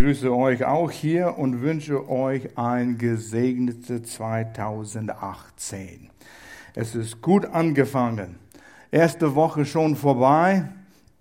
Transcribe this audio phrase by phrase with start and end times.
[0.00, 6.08] grüße euch auch hier und wünsche euch ein gesegnetes 2018.
[6.74, 8.36] Es ist gut angefangen.
[8.90, 10.66] Erste Woche schon vorbei.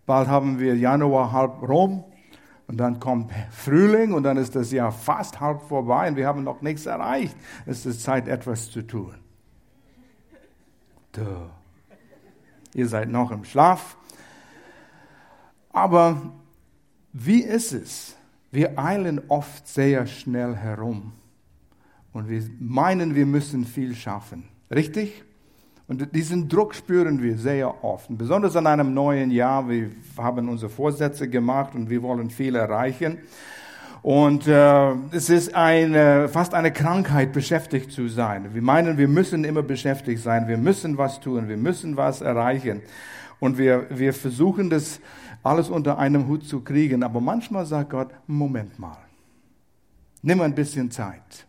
[0.06, 2.06] Bald haben wir Januar halb rum.
[2.68, 6.46] Und dann kommt Frühling und dann ist das Jahr fast halb vorbei und wir haben
[6.46, 7.36] noch nichts erreicht.
[7.66, 9.14] Es ist Zeit, etwas zu tun.
[11.12, 11.50] Duh.
[12.74, 13.98] Ihr seid noch im Schlaf.
[15.74, 16.32] Aber
[17.12, 18.16] wie ist es?
[18.52, 21.14] Wir eilen oft sehr schnell herum
[22.14, 24.46] und wir meinen, wir müssen viel schaffen.
[24.72, 25.24] Richtig?
[25.88, 28.08] Und diesen Druck spüren wir sehr oft.
[28.10, 29.68] Besonders an einem neuen Jahr.
[29.70, 33.20] Wir haben unsere Vorsätze gemacht und wir wollen viel erreichen.
[34.02, 38.54] Und äh, es ist eine, fast eine Krankheit, beschäftigt zu sein.
[38.54, 40.48] Wir meinen, wir müssen immer beschäftigt sein.
[40.48, 41.50] Wir müssen was tun.
[41.50, 42.82] Wir müssen was erreichen.
[43.40, 45.00] Und wir, wir versuchen das
[45.44, 47.04] alles unter einem Hut zu kriegen.
[47.04, 48.98] Aber manchmal sagt Gott, Moment mal,
[50.22, 51.48] nimm ein bisschen Zeit.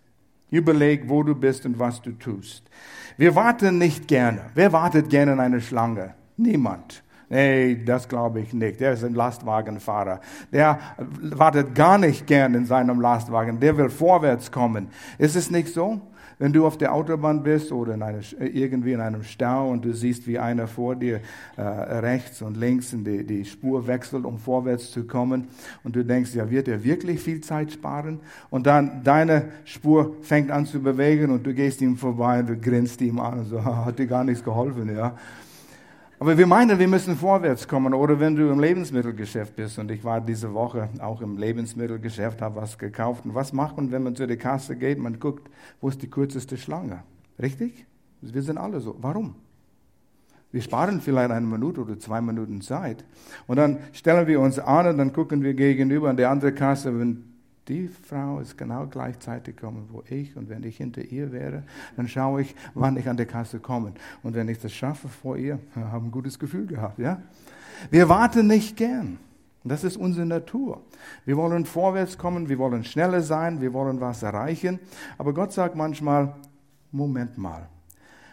[0.50, 2.64] Überleg, wo du bist und was du tust.
[3.16, 4.50] Wir warten nicht gerne.
[4.54, 6.14] Wer wartet gerne in eine Schlange?
[6.36, 7.02] Niemand.
[7.28, 8.80] Nee, das glaube ich nicht.
[8.80, 10.20] Der ist ein Lastwagenfahrer.
[10.52, 13.60] Der wartet gar nicht gern in seinem Lastwagen.
[13.60, 14.88] Der will vorwärts kommen.
[15.16, 16.00] Ist es nicht so?
[16.40, 19.92] Wenn du auf der Autobahn bist oder in eine, irgendwie in einem Stau und du
[19.92, 21.20] siehst, wie einer vor dir
[21.58, 25.48] äh, rechts und links in die, die Spur wechselt, um vorwärts zu kommen,
[25.84, 28.20] und du denkst, ja, wird er wirklich viel Zeit sparen?
[28.48, 32.56] Und dann deine Spur fängt an zu bewegen und du gehst ihm vorbei und du
[32.56, 35.14] grinst ihm an und so, hat dir gar nichts geholfen, ja.
[36.20, 37.94] Aber wir meinen, wir müssen vorwärts kommen.
[37.94, 42.60] Oder wenn du im Lebensmittelgeschäft bist, und ich war diese Woche auch im Lebensmittelgeschäft, habe
[42.60, 43.24] was gekauft.
[43.24, 44.98] Und was macht man, wenn man zu der Kasse geht?
[44.98, 47.04] Man guckt, wo ist die kürzeste Schlange?
[47.40, 47.86] Richtig?
[48.20, 48.96] Wir sind alle so.
[49.00, 49.34] Warum?
[50.52, 53.02] Wir sparen vielleicht eine Minute oder zwei Minuten Zeit.
[53.46, 57.00] Und dann stellen wir uns an und dann gucken wir gegenüber an der andere Kasse,
[57.00, 57.29] wenn
[57.70, 60.36] die Frau ist genau gleichzeitig gekommen, wo ich.
[60.36, 61.62] Und wenn ich hinter ihr wäre,
[61.96, 63.92] dann schaue ich, wann ich an der Kasse komme.
[64.22, 66.98] Und wenn ich das schaffe vor ihr, habe ein gutes Gefühl gehabt.
[66.98, 67.22] Ja?
[67.90, 69.18] Wir warten nicht gern.
[69.62, 70.82] Das ist unsere Natur.
[71.24, 74.80] Wir wollen vorwärts kommen, wir wollen schneller sein, wir wollen was erreichen.
[75.18, 76.34] Aber Gott sagt manchmal,
[76.90, 77.68] Moment mal,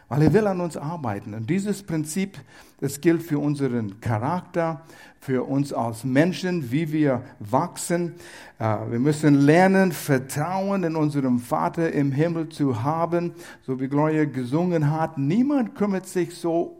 [0.09, 1.33] weil er will an uns arbeiten.
[1.33, 2.37] Und dieses Prinzip,
[2.79, 4.81] das gilt für unseren Charakter,
[5.19, 8.13] für uns als Menschen, wie wir wachsen.
[8.59, 13.33] Äh, wir müssen lernen, Vertrauen in unserem Vater im Himmel zu haben,
[13.65, 15.17] so wie Gloria gesungen hat.
[15.17, 16.77] Niemand kümmert sich so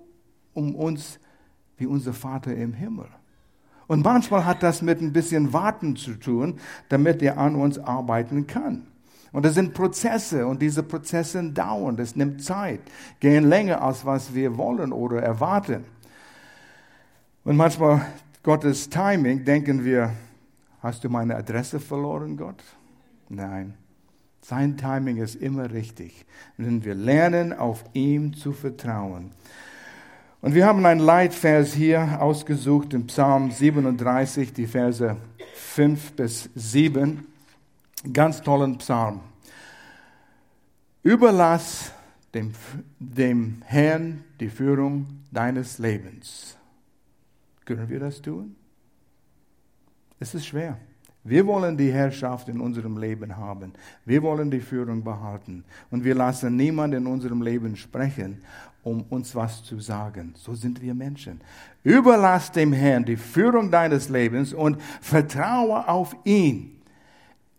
[0.53, 1.19] um uns
[1.77, 3.07] wie unser Vater im Himmel.
[3.87, 8.47] Und manchmal hat das mit ein bisschen Warten zu tun, damit er an uns arbeiten
[8.47, 8.87] kann.
[9.31, 12.79] Und das sind Prozesse und diese Prozesse dauern, das nimmt Zeit,
[13.19, 15.85] gehen länger als was wir wollen oder erwarten.
[17.43, 18.05] Und manchmal
[18.43, 20.11] Gottes Timing denken wir,
[20.81, 22.63] hast du meine Adresse verloren, Gott?
[23.29, 23.73] Nein.
[24.41, 26.25] Sein Timing ist immer richtig.
[26.55, 29.31] Wenn wir lernen, auf ihm zu vertrauen.
[30.39, 35.17] Und wir haben einen Leitvers hier ausgesucht im Psalm 37, die Verse
[35.55, 37.25] 5 bis 7.
[38.13, 39.21] Ganz tollen Psalm.
[41.03, 41.91] Überlass
[42.33, 42.53] dem,
[42.99, 46.57] dem Herrn die Führung deines Lebens.
[47.65, 48.55] Können wir das tun?
[50.19, 50.77] Es ist schwer.
[51.23, 53.73] Wir wollen die Herrschaft in unserem Leben haben.
[54.05, 55.65] Wir wollen die Führung behalten.
[55.91, 58.41] Und wir lassen niemanden in unserem Leben sprechen,
[58.83, 60.33] um uns was zu sagen.
[60.37, 61.41] So sind wir Menschen.
[61.83, 66.76] Überlass dem Herrn die Führung deines Lebens und vertraue auf ihn.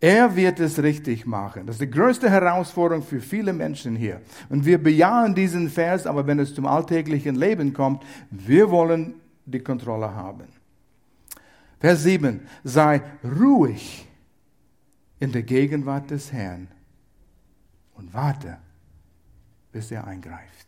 [0.01, 1.65] Er wird es richtig machen.
[1.65, 4.21] Das ist die größte Herausforderung für viele Menschen hier.
[4.47, 9.15] Und wir bejahen diesen Vers, aber wenn es zum alltäglichen Leben kommt, wir wollen
[9.45, 10.47] die Kontrolle haben.
[11.79, 12.41] Vers 7.
[12.63, 14.07] Sei ruhig
[15.19, 16.69] in der Gegenwart des Herrn
[17.93, 18.57] und warte,
[19.71, 20.67] bis er eingreift.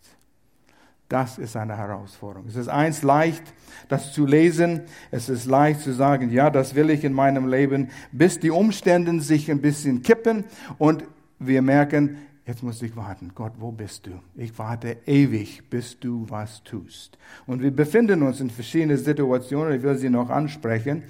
[1.11, 2.47] Das ist eine Herausforderung.
[2.47, 3.43] Es ist eins leicht,
[3.89, 4.83] das zu lesen.
[5.11, 9.19] Es ist leicht zu sagen, ja, das will ich in meinem Leben, bis die Umstände
[9.19, 10.45] sich ein bisschen kippen
[10.77, 11.03] und
[11.37, 12.15] wir merken,
[12.45, 13.33] jetzt muss ich warten.
[13.35, 14.11] Gott, wo bist du?
[14.37, 17.17] Ich warte ewig, bis du was tust.
[17.45, 21.03] Und wir befinden uns in verschiedenen Situationen, ich will sie noch ansprechen.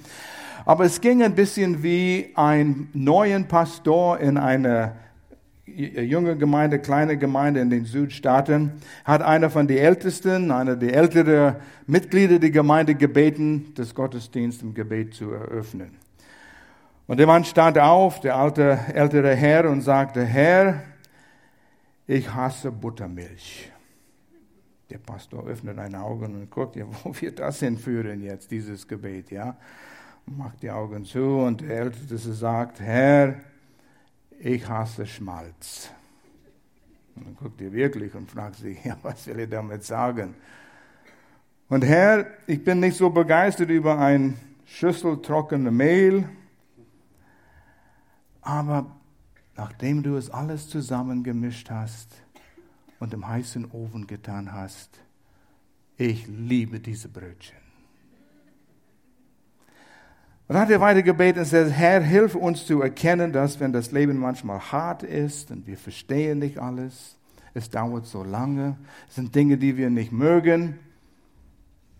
[0.64, 4.96] Aber es ging ein bisschen wie ein neuen Pastor in einer
[5.66, 8.72] junge Gemeinde, kleine Gemeinde in den Südstaaten,
[9.04, 11.56] hat einer von den Ältesten, einer der älteren
[11.86, 15.96] Mitglieder der Gemeinde gebeten, das Gottesdienst im Gebet zu eröffnen.
[17.06, 20.82] Und der Mann stand auf, der alte, ältere Herr, und sagte, Herr,
[22.06, 23.70] ich hasse Buttermilch.
[24.90, 29.30] Der Pastor öffnet ein Auge und guckt, ja, wo wird das hinführen jetzt, dieses Gebet,
[29.30, 29.56] ja?
[30.26, 33.34] macht die Augen zu und der Älteste sagt, Herr,
[34.42, 35.90] ich hasse Schmalz.
[37.14, 40.34] Und dann guckt er wirklich und fragt sich, ja, was will er damit sagen?
[41.68, 44.36] Und Herr, ich bin nicht so begeistert über ein
[44.66, 46.28] Schüssel trockene Mehl,
[48.42, 48.96] aber
[49.56, 52.10] nachdem du es alles zusammengemischt hast
[52.98, 54.98] und im heißen Ofen getan hast,
[55.96, 57.61] ich liebe diese Brötchen.
[60.48, 63.72] Und dann hat er weiter gebeten und sagt, Herr, hilf uns zu erkennen, dass wenn
[63.72, 67.16] das Leben manchmal hart ist und wir verstehen nicht alles,
[67.54, 68.76] es dauert so lange,
[69.08, 70.78] es sind Dinge, die wir nicht mögen,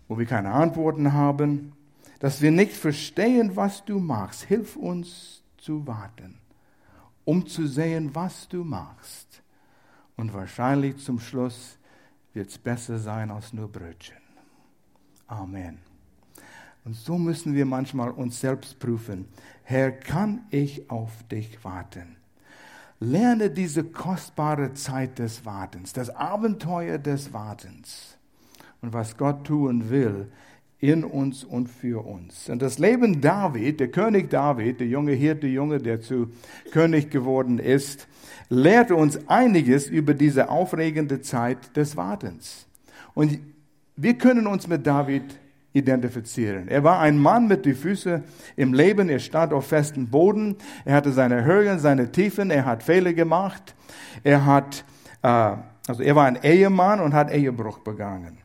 [0.07, 1.73] wo wir keine Antworten haben,
[2.19, 4.43] dass wir nicht verstehen, was du machst.
[4.43, 6.39] Hilf uns zu warten,
[7.25, 9.41] um zu sehen, was du machst.
[10.15, 11.77] Und wahrscheinlich zum Schluss
[12.33, 14.17] wird es besser sein als nur Brötchen.
[15.27, 15.92] Amen.
[16.85, 19.25] Und so müssen wir manchmal uns selbst prüfen.
[19.63, 22.17] Herr, kann ich auf dich warten?
[22.99, 28.17] Lerne diese kostbare Zeit des Wartens, das Abenteuer des Wartens
[28.81, 30.29] und was Gott tun will
[30.79, 32.49] in uns und für uns.
[32.49, 36.27] Und das Leben David, der König David, der junge Hirte, Junge, der zu
[36.71, 38.07] König geworden ist,
[38.49, 42.67] lehrt uns einiges über diese aufregende Zeit des Wartens.
[43.13, 43.39] Und
[43.95, 45.23] wir können uns mit David
[45.73, 46.67] identifizieren.
[46.67, 48.23] Er war ein Mann mit die Füße
[48.55, 50.55] im Leben, er stand auf festem Boden,
[50.85, 53.75] er hatte seine Höhen, seine Tiefen, er hat Fehler gemacht,
[54.23, 54.85] er hat,
[55.23, 55.27] äh,
[55.87, 58.37] also er war ein Ehemann und hat Ehebruch begangen.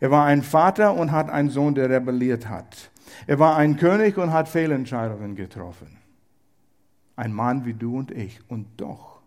[0.00, 2.90] Er war ein Vater und hat einen Sohn, der rebelliert hat.
[3.26, 5.96] Er war ein König und hat Fehlentscheidungen getroffen.
[7.16, 8.40] Ein Mann wie du und ich.
[8.48, 9.20] Und doch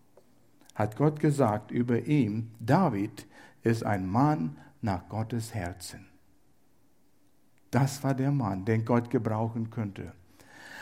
[0.76, 3.28] hat Gott gesagt über ihn, David
[3.64, 6.09] ist ein Mann nach Gottes Herzen.
[7.72, 10.14] Das war der Mann, den Gott gebrauchen könnte.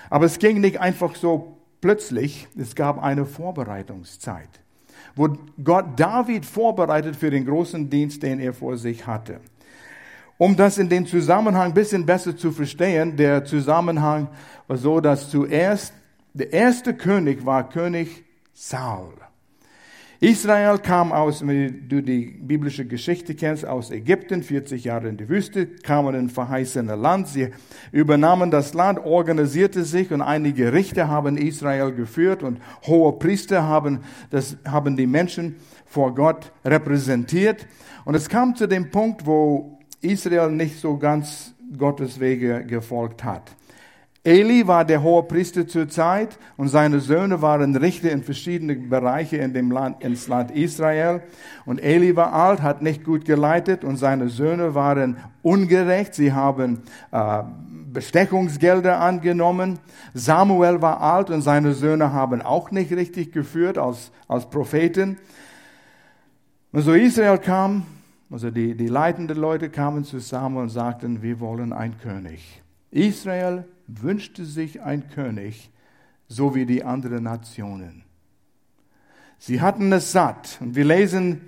[0.10, 4.50] Aber es ging nicht einfach so plötzlich, es gab eine Vorbereitungszeit,
[5.16, 5.30] wo
[5.64, 9.42] Gott David vorbereitet für den großen Dienst, den er vor sich hatte.
[10.38, 14.30] Um das in den Zusammenhang ein bisschen besser zu verstehen, der Zusammenhang
[14.68, 15.94] war so, dass zuerst
[16.34, 18.24] der erste König war König
[18.54, 19.14] Saul.
[20.20, 25.30] Israel kam aus, wenn du die biblische Geschichte kennst, aus Ägypten, 40 Jahre in die
[25.30, 27.28] Wüste, kamen in verheißene Land.
[27.28, 27.50] Sie
[27.92, 34.00] übernahmen das Land, organisierte sich und einige Richter haben Israel geführt und hohe Priester haben,
[34.32, 37.68] das, haben die Menschen vor Gott repräsentiert.
[38.04, 43.52] Und es kam zu dem Punkt, wo Israel nicht so ganz Gottes Wege gefolgt hat.
[44.28, 49.40] Eli war der hohe Priester zur Zeit und seine Söhne waren Richter in verschiedenen Bereichen
[49.40, 51.22] in dem Land, ins Land Israel.
[51.66, 56.14] Und Eli war alt, hat nicht gut geleitet und seine Söhne waren ungerecht.
[56.14, 56.82] Sie haben
[57.14, 57.44] äh,
[57.94, 59.80] Bestechungsgelder angenommen.
[60.14, 65.20] Samuel war alt und seine Söhne haben auch nicht richtig geführt als, als Propheten.
[66.74, 67.84] Und so Israel kam,
[68.30, 72.62] also die, die leitenden Leute kamen zu Samuel und sagten, wir wollen einen König.
[72.92, 75.72] Israel wünschte sich ein König,
[76.28, 78.04] so wie die anderen Nationen.
[79.40, 80.58] Sie hatten es satt.
[80.60, 81.42] Und wir lesen,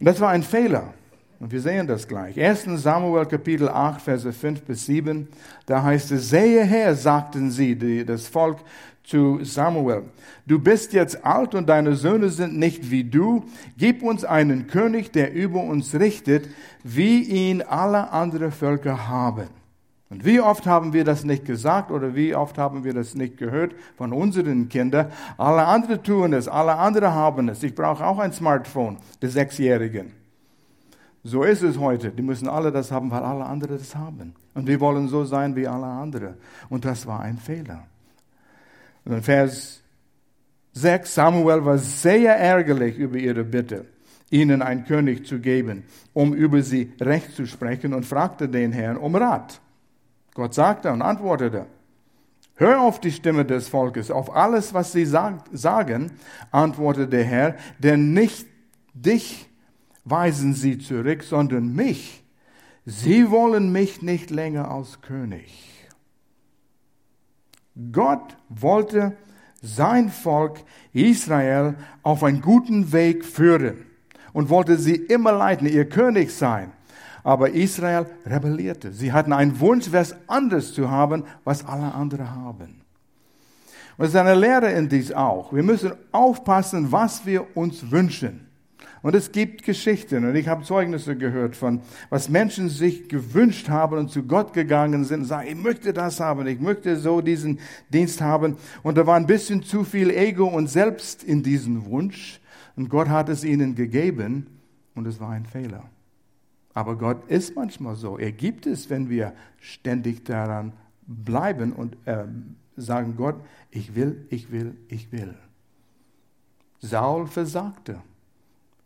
[0.00, 0.94] das war ein Fehler.
[1.38, 2.38] Und wir sehen das gleich.
[2.38, 2.64] 1.
[2.82, 5.26] Samuel Kapitel 8, Verse 5 bis 7,
[5.64, 8.58] da heißt es, sehe her, sagten sie, die, das Volk
[9.04, 10.02] zu Samuel,
[10.46, 13.44] du bist jetzt alt und deine Söhne sind nicht wie du,
[13.78, 16.46] gib uns einen König, der über uns richtet,
[16.84, 19.48] wie ihn alle anderen Völker haben.
[20.10, 23.36] Und wie oft haben wir das nicht gesagt oder wie oft haben wir das nicht
[23.36, 25.12] gehört von unseren Kindern?
[25.38, 27.62] Alle anderen tun es, alle anderen haben es.
[27.62, 30.12] Ich brauche auch ein Smartphone, die Sechsjährigen.
[31.22, 32.10] So ist es heute.
[32.10, 34.34] Die müssen alle das haben, weil alle anderen das haben.
[34.54, 36.34] Und wir wollen so sein wie alle anderen.
[36.68, 37.86] Und das war ein Fehler.
[39.04, 39.80] Und in Vers
[40.72, 43.84] 6, Samuel war sehr ärgerlich über ihre Bitte,
[44.30, 48.96] ihnen einen König zu geben, um über sie Recht zu sprechen und fragte den Herrn
[48.96, 49.60] um Rat.
[50.34, 51.66] Gott sagte und antwortete,
[52.54, 56.12] hör auf die Stimme des Volkes, auf alles, was sie sagen,
[56.50, 58.46] antwortete der Herr, denn nicht
[58.94, 59.48] dich
[60.04, 62.24] weisen sie zurück, sondern mich.
[62.86, 65.70] Sie wollen mich nicht länger als König.
[67.92, 69.16] Gott wollte
[69.62, 73.86] sein Volk Israel auf einen guten Weg führen
[74.32, 76.72] und wollte sie immer leiten, ihr König sein.
[77.22, 78.92] Aber Israel rebellierte.
[78.92, 82.80] Sie hatten einen Wunsch, was anderes zu haben, was alle anderen haben.
[83.96, 85.52] Und es ist eine Lehre in dies auch.
[85.52, 88.46] Wir müssen aufpassen, was wir uns wünschen.
[89.02, 91.80] Und es gibt Geschichten und ich habe Zeugnisse gehört von,
[92.10, 96.20] was Menschen sich gewünscht haben und zu Gott gegangen sind und sagen, ich möchte das
[96.20, 98.56] haben, ich möchte so diesen Dienst haben.
[98.82, 102.40] Und da war ein bisschen zu viel Ego und Selbst in diesem Wunsch.
[102.76, 104.46] Und Gott hat es ihnen gegeben
[104.94, 105.84] und es war ein Fehler.
[106.74, 108.18] Aber Gott ist manchmal so.
[108.18, 110.72] Er gibt es, wenn wir ständig daran
[111.06, 112.24] bleiben und äh,
[112.76, 113.36] sagen, Gott,
[113.70, 115.34] ich will, ich will, ich will.
[116.80, 118.00] Saul versagte.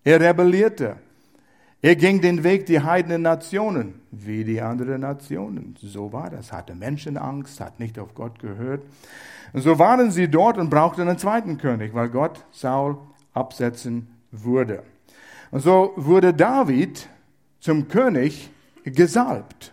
[0.03, 0.97] Er rebellierte.
[1.81, 5.77] Er ging den Weg die heidenen Nationen, wie die anderen Nationen.
[5.79, 6.51] So war das.
[6.51, 8.83] Hatte Menschenangst, hat nicht auf Gott gehört.
[9.53, 12.97] Und so waren sie dort und brauchten einen zweiten König, weil Gott Saul
[13.35, 14.83] absetzen würde.
[15.51, 17.07] Und so wurde David
[17.65, 18.51] zum König
[18.85, 19.73] gesalbt.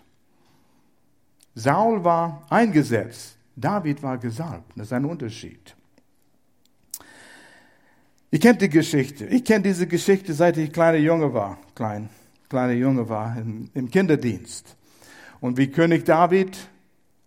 [1.53, 4.71] Saul war eingesetzt, David war gesalbt.
[4.77, 5.75] Das ist ein Unterschied.
[8.31, 9.25] Ihr kennt die Geschichte.
[9.25, 12.09] Ich kenne diese Geschichte, seit ich kleiner Junge war, klein,
[12.47, 14.77] kleiner Junge war im, im Kinderdienst.
[15.41, 16.57] Und wie König David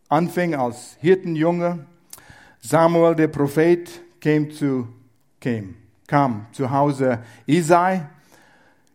[0.09, 1.85] anfing als Hirtenjunge,
[2.62, 4.88] Samuel, der Prophet, kam zu,
[5.38, 5.75] kam,
[6.06, 8.06] kam zu Hause Isai.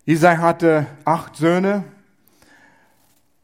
[0.09, 1.83] Isai hatte acht Söhne.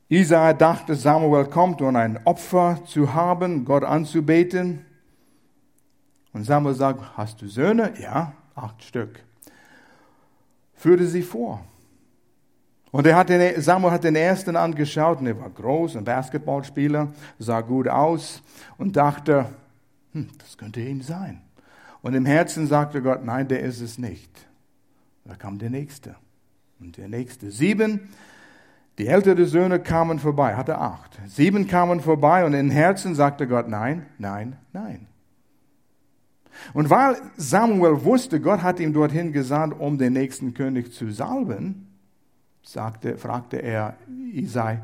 [0.10, 4.84] Isai dachte, Samuel kommt, um ein Opfer zu haben, Gott anzubeten.
[6.34, 7.94] Und Samuel sagt, hast du Söhne?
[8.02, 9.24] Ja acht Stück,
[10.74, 11.64] führte sie vor.
[12.90, 17.10] Und er hat den, Samuel hat den ersten angeschaut und er war groß, ein Basketballspieler,
[17.38, 18.42] sah gut aus
[18.80, 19.46] und dachte,
[20.14, 21.44] hm, das könnte ihm sein.
[22.02, 24.32] Und im Herzen sagte Gott, nein, der ist es nicht.
[25.26, 26.16] Da kam der nächste
[26.80, 27.52] und der nächste.
[27.52, 28.10] Sieben,
[28.98, 31.20] die älteren Söhne kamen vorbei, hatte acht.
[31.28, 35.08] Sieben kamen vorbei und im Herzen sagte Gott, nein, nein, nein.
[36.74, 41.88] Und weil Samuel wusste, Gott hat ihn dorthin gesandt, um den nächsten König zu salben,
[42.64, 43.98] sagte, fragte er
[44.34, 44.82] Isai,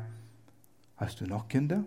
[0.96, 1.84] hast du noch Kinder?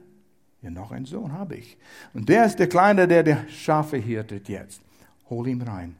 [0.61, 1.77] Ja, noch einen Sohn habe ich.
[2.13, 4.81] Und der ist der Kleine, der die Schafe hirtet jetzt.
[5.29, 5.95] Hol ihn rein.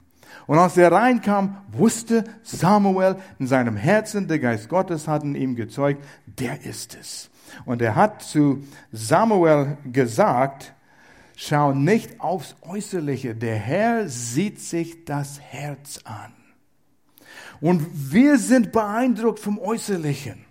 [0.48, 6.04] Und als er reinkam, wusste Samuel in seinem Herzen, der Geist Gottes hat ihm gezeugt,
[6.26, 7.30] der ist es.
[7.66, 10.76] Und er hat zu Samuel gesagt,
[11.36, 13.36] Schau nicht aufs Äußerliche.
[13.36, 16.34] Der Herr sieht sich das Herz an.
[17.60, 20.46] Und wir sind beeindruckt vom Äußerlichen.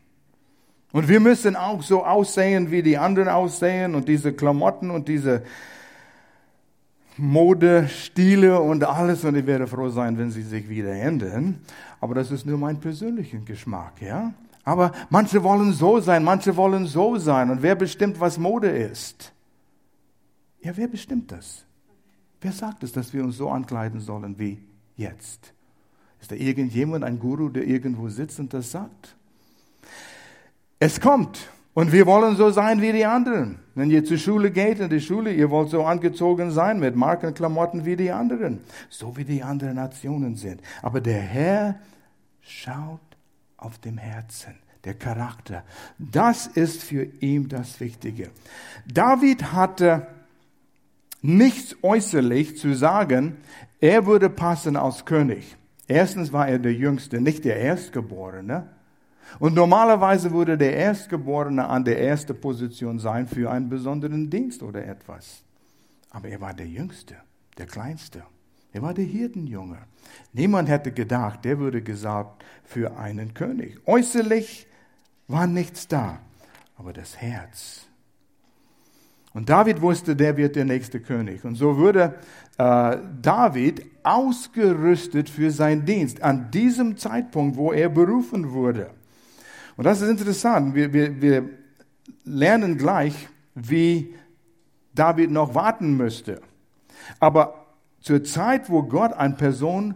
[0.92, 5.42] Und wir müssen auch so aussehen, wie die anderen aussehen und diese Klamotten und diese
[7.16, 9.24] Modestile und alles.
[9.24, 11.60] Und ich werde froh sein, wenn sie sich wieder ändern.
[12.00, 14.32] Aber das ist nur mein persönlicher Geschmack, ja?
[14.64, 17.50] Aber manche wollen so sein, manche wollen so sein.
[17.50, 19.32] Und wer bestimmt, was Mode ist?
[20.62, 21.64] Ja, wer bestimmt das?
[22.40, 24.58] Wer sagt es, dass wir uns so ankleiden sollen wie
[24.96, 25.52] jetzt?
[26.20, 29.14] Ist da irgendjemand, ein Guru, der irgendwo sitzt und das sagt?
[30.78, 31.50] Es kommt.
[31.74, 33.58] Und wir wollen so sein wie die anderen.
[33.74, 37.84] Wenn ihr zur Schule geht, in die Schule, ihr wollt so angezogen sein mit Markenklamotten
[37.84, 38.60] wie die anderen.
[38.88, 40.60] So wie die anderen Nationen sind.
[40.82, 41.80] Aber der Herr
[42.40, 43.00] schaut
[43.56, 44.54] auf dem Herzen.
[44.84, 45.64] Der Charakter.
[45.98, 48.28] Das ist für ihn das Wichtige.
[48.86, 50.06] David hatte
[51.22, 53.38] nichts äußerlich zu sagen,
[53.80, 55.56] er würde passen als König.
[55.88, 58.73] Erstens war er der Jüngste, nicht der Erstgeborene.
[59.38, 64.86] Und normalerweise würde der Erstgeborene an der ersten Position sein für einen besonderen Dienst oder
[64.86, 65.42] etwas.
[66.10, 67.16] Aber er war der Jüngste,
[67.58, 68.22] der Kleinste.
[68.72, 69.78] Er war der Hirtenjunge.
[70.32, 73.78] Niemand hätte gedacht, der würde gesagt für einen König.
[73.86, 74.66] Äußerlich
[75.28, 76.18] war nichts da,
[76.76, 77.86] aber das Herz
[79.34, 81.44] und David wusste, der wird der nächste König.
[81.44, 82.14] Und so wurde
[82.56, 88.90] äh, David ausgerüstet für seinen Dienst an diesem Zeitpunkt, wo er berufen wurde.
[89.76, 90.74] Und das ist interessant.
[90.74, 91.50] Wir, wir, wir
[92.24, 94.14] lernen gleich, wie
[94.94, 96.40] David noch warten müsste.
[97.20, 97.66] Aber
[98.00, 99.94] zur Zeit, wo Gott eine Person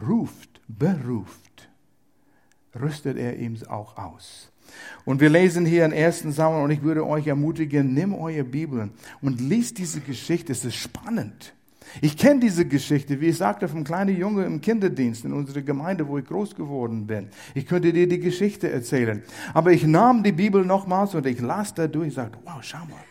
[0.00, 1.68] ruft, beruft,
[2.78, 4.50] rüstet er ihm auch aus.
[5.04, 6.24] Und wir lesen hier in 1.
[6.28, 8.90] Samuel und ich würde euch ermutigen, nimm eure Bibel
[9.22, 10.52] und liest diese Geschichte.
[10.52, 11.54] Es ist spannend.
[12.00, 16.06] Ich kenne diese Geschichte, wie ich sagte, vom kleinen Junge im Kinderdienst in unserer Gemeinde,
[16.06, 17.28] wo ich groß geworden bin.
[17.54, 19.22] Ich könnte dir die Geschichte erzählen.
[19.54, 22.78] Aber ich nahm die Bibel nochmals und ich las da durch und sagte, wow, schau
[22.78, 23.04] mal.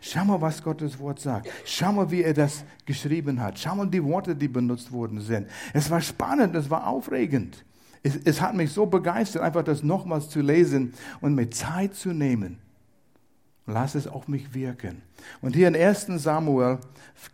[0.00, 1.48] Schau mal, was Gottes Wort sagt.
[1.64, 3.58] Schau mal, wie er das geschrieben hat.
[3.58, 5.48] Schau mal die Worte, die benutzt worden sind.
[5.72, 7.64] Es war spannend, es war aufregend
[8.04, 12.12] es, es hat mich so begeistert, einfach das nochmals zu lesen und mir Zeit zu
[12.12, 12.58] nehmen,
[13.66, 15.00] Lass es auf mich wirken.
[15.40, 16.80] Und hier in 1 Samuel,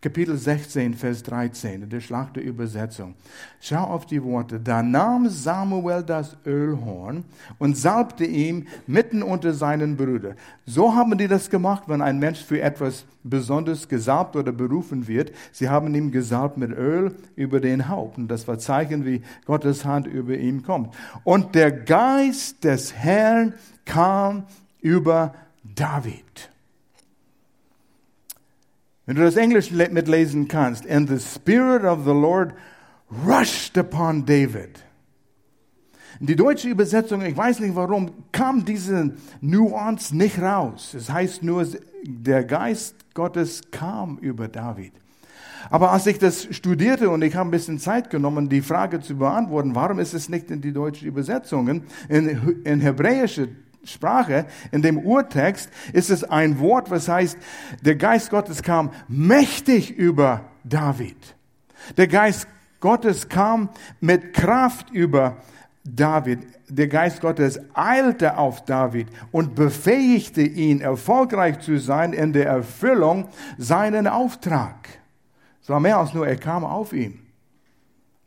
[0.00, 3.16] Kapitel 16, Vers 13, in der Schlachterübersetzung.
[3.60, 4.60] Schau auf die Worte.
[4.60, 7.24] Da nahm Samuel das Ölhorn
[7.58, 10.36] und salbte ihm mitten unter seinen Brüdern.
[10.66, 15.32] So haben die das gemacht, wenn ein Mensch für etwas besonders gesalbt oder berufen wird.
[15.50, 18.18] Sie haben ihm gesalbt mit Öl über den Haupt.
[18.18, 20.94] Und das war Zeichen, wie Gottes Hand über ihm kommt.
[21.24, 24.44] Und der Geist des Herrn kam
[24.80, 26.50] über David.
[29.06, 32.54] Wenn du das Englisch mitlesen kannst, and the Spirit of the Lord
[33.26, 34.84] rushed upon David.
[36.20, 40.94] Die deutsche Übersetzung, ich weiß nicht warum, kam diese Nuance nicht raus.
[40.94, 41.66] Es heißt nur,
[42.04, 44.92] der Geist Gottes kam über David.
[45.70, 49.16] Aber als ich das studierte und ich habe ein bisschen Zeit genommen, die Frage zu
[49.16, 53.48] beantworten, warum ist es nicht in die deutsche Übersetzungen, in, in hebräische
[53.84, 57.38] Sprache, in dem Urtext, ist es ein Wort, was heißt,
[57.82, 61.36] der Geist Gottes kam mächtig über David.
[61.96, 62.46] Der Geist
[62.80, 63.70] Gottes kam
[64.00, 65.38] mit Kraft über
[65.84, 66.40] David.
[66.68, 73.28] Der Geist Gottes eilte auf David und befähigte ihn, erfolgreich zu sein in der Erfüllung
[73.58, 74.88] seinen Auftrag.
[75.62, 77.20] Es war mehr als nur, er kam auf ihn.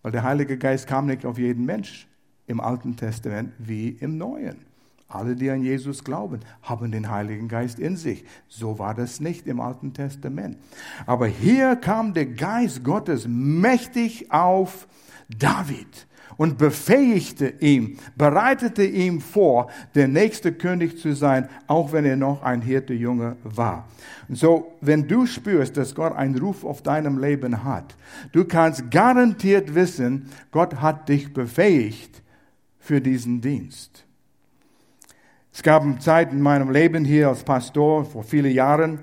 [0.02, 2.08] Weil der Heilige Geist kam nicht auf jeden Mensch
[2.48, 4.73] im Alten Testament wie im Neuen.
[5.16, 8.26] Alle, die an Jesus glauben, haben den Heiligen Geist in sich.
[8.48, 10.58] So war das nicht im Alten Testament.
[11.06, 14.88] Aber hier kam der Geist Gottes mächtig auf
[15.30, 22.16] David und befähigte ihn, bereitete ihm vor, der nächste König zu sein, auch wenn er
[22.16, 23.88] noch ein Hirtejunge war.
[24.28, 27.96] Und so, wenn du spürst, dass Gott einen Ruf auf deinem Leben hat,
[28.32, 32.22] du kannst garantiert wissen, Gott hat dich befähigt
[32.80, 34.06] für diesen Dienst.
[35.54, 39.00] Es gab Zeiten in meinem Leben hier als Pastor vor vielen Jahren,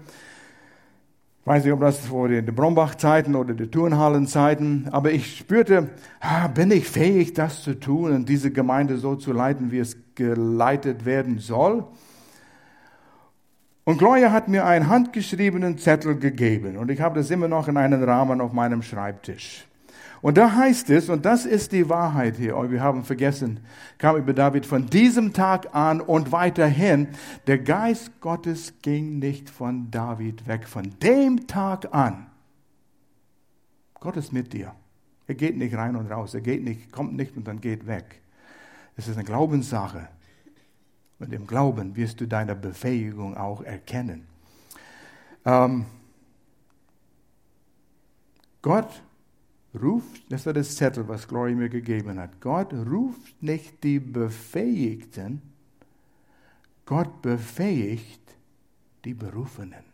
[1.43, 5.91] ich weiß nicht, ob das vor den Brombach-Zeiten oder den Turnhallen-Zeiten, aber ich spürte,
[6.21, 9.97] ah, bin ich fähig, das zu tun und diese Gemeinde so zu leiten, wie es
[10.17, 11.85] geleitet werden soll?
[13.85, 17.77] Und Gloria hat mir einen handgeschriebenen Zettel gegeben und ich habe das immer noch in
[17.77, 19.70] einem Rahmen auf meinem Schreibtisch.
[20.23, 23.61] Und da heißt es, und das ist die Wahrheit hier, oh, wir haben vergessen,
[23.97, 27.09] kam über David von diesem Tag an und weiterhin,
[27.47, 32.27] der Geist Gottes ging nicht von David weg, von dem Tag an.
[33.99, 34.75] Gott ist mit dir.
[35.27, 38.21] Er geht nicht rein und raus, er geht nicht, kommt nicht und dann geht weg.
[38.97, 40.09] Es ist eine Glaubenssache.
[41.19, 44.27] Und im Glauben wirst du deine Befähigung auch erkennen.
[45.45, 45.87] Ähm,
[48.63, 49.03] Gott
[49.75, 52.41] ruft, das war das Zettel, was Glory mir gegeben hat.
[52.41, 55.43] Gott ruft nicht die Befähigten,
[56.87, 58.21] Gott befähigt
[59.05, 59.85] die Berufenen.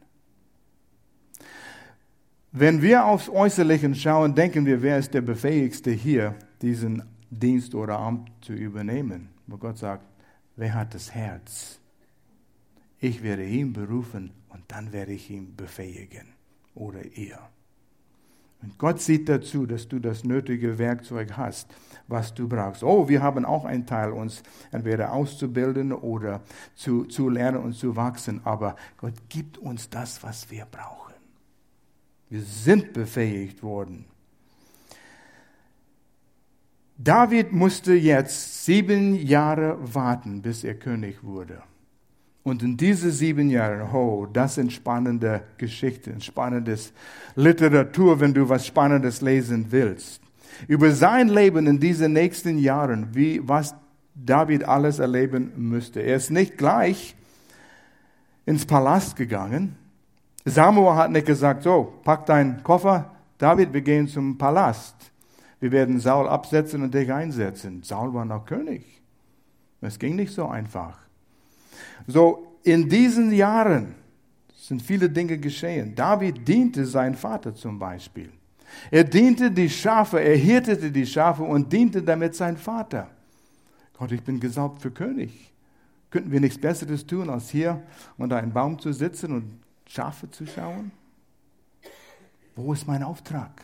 [2.53, 7.99] Wenn wir aufs Äußerliche schauen, denken wir, wer ist der Befähigste hier, diesen Dienst oder
[7.99, 9.29] Amt zu übernehmen.
[9.47, 10.07] Wo Gott sagt,
[10.57, 11.81] wer hat das Herz?
[12.99, 16.29] Ich werde ihn berufen und dann werde ich ihn befähigen
[16.75, 17.39] oder ihr.
[18.62, 21.69] Und Gott sieht dazu, dass du das nötige Werkzeug hast,
[22.09, 22.83] was du brauchst.
[22.83, 24.42] Oh, wir haben auch einen Teil, uns
[24.73, 26.40] entweder auszubilden oder
[26.75, 28.40] zu, zu lernen und zu wachsen.
[28.45, 31.14] Aber Gott gibt uns das, was wir brauchen.
[32.29, 34.07] Wir sind befähigt worden.
[36.99, 41.62] David musste jetzt sieben Jahre warten, bis er König wurde.
[42.46, 46.92] Und in diese sieben Jahren, oh, das sind spannende Geschichten, spannendes
[47.35, 50.22] Literatur, wenn du was Spannendes lesen willst.
[50.68, 53.74] Über sein Leben in diesen nächsten Jahren, wie, was
[54.14, 55.98] David alles erleben müsste.
[55.98, 57.16] Er ist nicht gleich
[58.44, 59.74] ins Palast gegangen.
[60.44, 64.94] Samuel hat nicht gesagt, so, pack deinen Koffer, David, wir gehen zum Palast.
[65.59, 67.82] Wir werden Saul absetzen und dich einsetzen.
[67.82, 69.02] Saul war noch König.
[69.80, 71.06] Es ging nicht so einfach.
[72.07, 73.95] So, in diesen Jahren
[74.55, 75.95] sind viele Dinge geschehen.
[75.95, 78.31] David diente sein Vater zum Beispiel.
[78.90, 83.09] Er diente die Schafe, er hirtete die Schafe und diente damit sein Vater.
[83.97, 85.53] Gott, ich bin gesalbt für König.
[86.11, 87.83] Könnten wir nichts Besseres tun, als hier
[88.19, 90.90] unter einem Baum zu sitzen und Schafe zu schauen?
[92.55, 93.62] Wo ist mein Auftrag?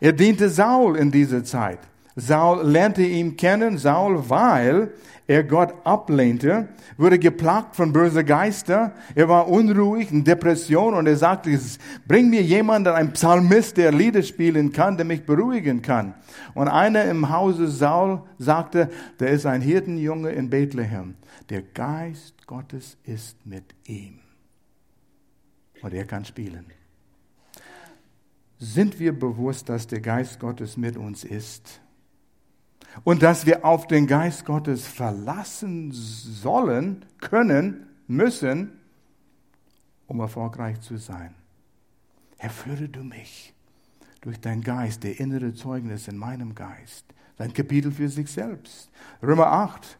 [0.00, 1.80] Er diente Saul in dieser Zeit.
[2.16, 4.92] Saul lernte ihn kennen, Saul, weil
[5.26, 11.16] er Gott ablehnte, wurde geplagt von bösen Geister, er war unruhig, in Depression und er
[11.16, 11.58] sagte,
[12.06, 16.14] bring mir jemanden, ein Psalmist, der Lieder spielen kann, der mich beruhigen kann.
[16.54, 21.14] Und einer im Hause Saul sagte, da ist ein Hirtenjunge in Bethlehem.
[21.48, 24.20] Der Geist Gottes ist mit ihm.
[25.82, 26.66] Und er kann spielen.
[28.58, 31.80] Sind wir bewusst, dass der Geist Gottes mit uns ist?
[33.02, 38.72] Und dass wir auf den Geist Gottes verlassen sollen, können, müssen,
[40.06, 41.34] um erfolgreich zu sein.
[42.36, 43.54] Herr, führe du mich
[44.20, 47.04] durch dein Geist, der innere Zeugnis in meinem Geist.
[47.36, 48.90] Ein Kapitel für sich selbst.
[49.22, 49.98] Römer 8,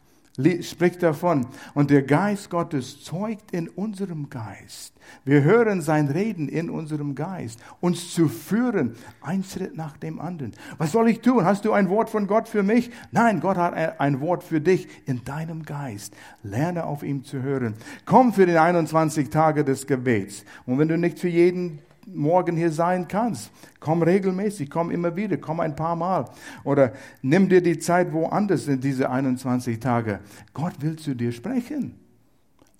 [0.63, 1.47] spricht davon.
[1.75, 4.93] Und der Geist Gottes zeugt in unserem Geist.
[5.25, 10.53] Wir hören sein Reden in unserem Geist, uns zu führen, ein Schritt nach dem anderen.
[10.79, 11.45] Was soll ich tun?
[11.45, 12.91] Hast du ein Wort von Gott für mich?
[13.13, 16.15] Nein, Gott hat ein Wort für dich in deinem Geist.
[16.43, 17.75] Lerne auf ihm zu hören.
[18.05, 20.45] Komm für die 21 Tage des Gebets.
[20.67, 23.51] Und wenn du nicht für jeden morgen hier sein kannst.
[23.81, 26.27] Komm regelmäßig, komm immer wieder, komm ein paar Mal.
[26.65, 30.21] Oder nimm dir die Zeit woanders in diese 21 Tage.
[30.53, 31.99] Gott will zu dir sprechen.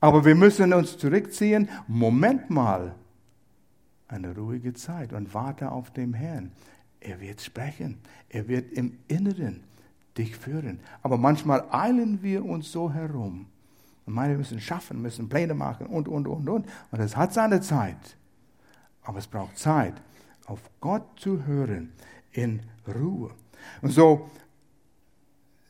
[0.01, 1.69] Aber wir müssen uns zurückziehen.
[1.87, 2.95] Moment mal.
[4.09, 6.53] Eine ruhige Zeit und warte auf den Herrn.
[7.01, 7.99] Er wird sprechen.
[8.29, 9.63] Er wird im Inneren
[10.17, 10.81] dich führen.
[11.03, 13.47] Aber manchmal eilen wir uns so herum.
[14.07, 16.67] Und meinen, wir müssen schaffen, müssen Pläne machen und, und, und, und.
[16.91, 18.17] Und es hat seine Zeit.
[19.05, 19.95] Aber es braucht Zeit,
[20.47, 21.93] auf Gott zu hören
[22.33, 23.31] in Ruhe.
[23.83, 24.31] Und so,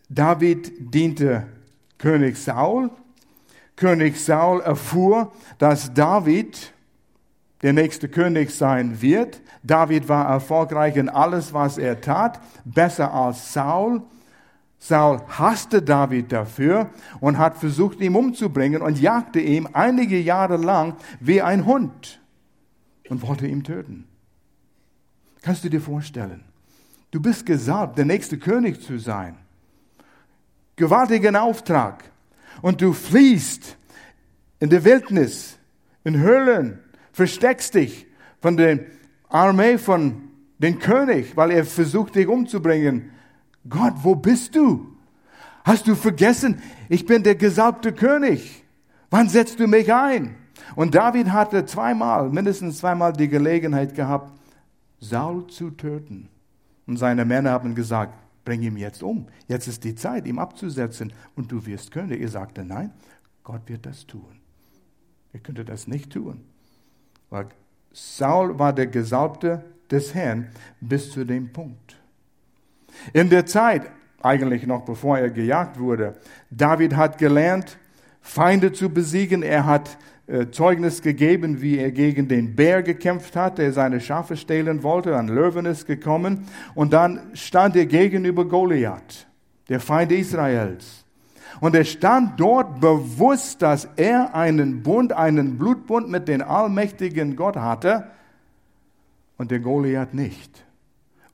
[0.09, 1.47] David diente
[1.99, 2.91] König Saul.
[3.77, 6.73] König Saul erfuhr, dass David
[7.63, 9.41] der nächste König sein wird.
[9.63, 14.03] David war erfolgreich in alles, was er tat, besser als Saul.
[14.79, 20.97] Saul hasste David dafür und hat versucht, ihn umzubringen und jagte ihm einige Jahre lang
[21.21, 22.21] wie ein Hund
[23.09, 24.07] und wollte ihn töten.
[25.43, 26.45] Kannst du dir vorstellen?
[27.11, 29.37] Du bist gesalbt, der nächste König zu sein.
[30.77, 32.11] Gewaltigen Auftrag.
[32.63, 33.77] Und du fliehst
[34.59, 35.59] in der Wildnis,
[36.03, 36.81] in Höhlen,
[37.13, 38.07] versteckst dich
[38.41, 38.81] von der
[39.29, 43.11] Armee von dem König, weil er versucht, dich umzubringen.
[43.69, 44.97] Gott, wo bist du?
[45.65, 48.65] Hast du vergessen, ich bin der gesalbte König.
[49.11, 50.37] Wann setzt du mich ein?
[50.75, 54.39] Und David hatte zweimal, mindestens zweimal die Gelegenheit gehabt,
[55.01, 56.29] Saul zu töten.
[56.87, 59.27] Und seine Männer haben gesagt, bring ihn jetzt um.
[59.49, 62.21] Jetzt ist die Zeit, ihm abzusetzen und du wirst König.
[62.21, 62.93] Er sagte, nein,
[63.43, 64.41] Gott wird das tun.
[65.33, 66.45] Er könnte das nicht tun.
[67.31, 67.47] Weil
[67.93, 70.49] Saul war der Gesalbte des Herrn
[70.81, 71.97] bis zu dem Punkt.
[73.13, 73.91] In der Zeit,
[74.23, 76.17] eigentlich noch bevor er gejagt wurde,
[76.51, 77.79] David hat gelernt,
[78.25, 79.43] Feinde zu besiegen.
[79.43, 84.39] Er hat äh, Zeugnis gegeben, wie er gegen den Bär gekämpft hat, der seine Schafe
[84.39, 85.15] stehlen wollte.
[85.17, 86.47] Ein Löwen ist gekommen.
[86.75, 89.27] Und dann stand er gegenüber Goliath,
[89.69, 91.05] der Feind Israels.
[91.61, 97.57] Und er stand dort bewusst, dass er einen Bund, einen Blutbund mit dem allmächtigen Gott
[97.57, 98.07] hatte
[99.37, 100.65] und der Goliath nicht.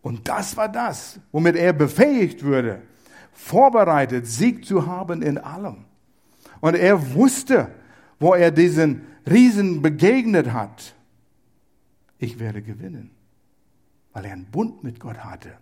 [0.02, 2.82] Und das war das, womit er befähigt würde,
[3.32, 5.84] vorbereitet, Sieg zu haben in allem.
[6.60, 7.70] Und er wusste,
[8.18, 10.94] wo er diesen Riesen begegnet hat,
[12.18, 13.10] ich werde gewinnen,
[14.12, 15.52] weil er einen Bund mit Gott hatte.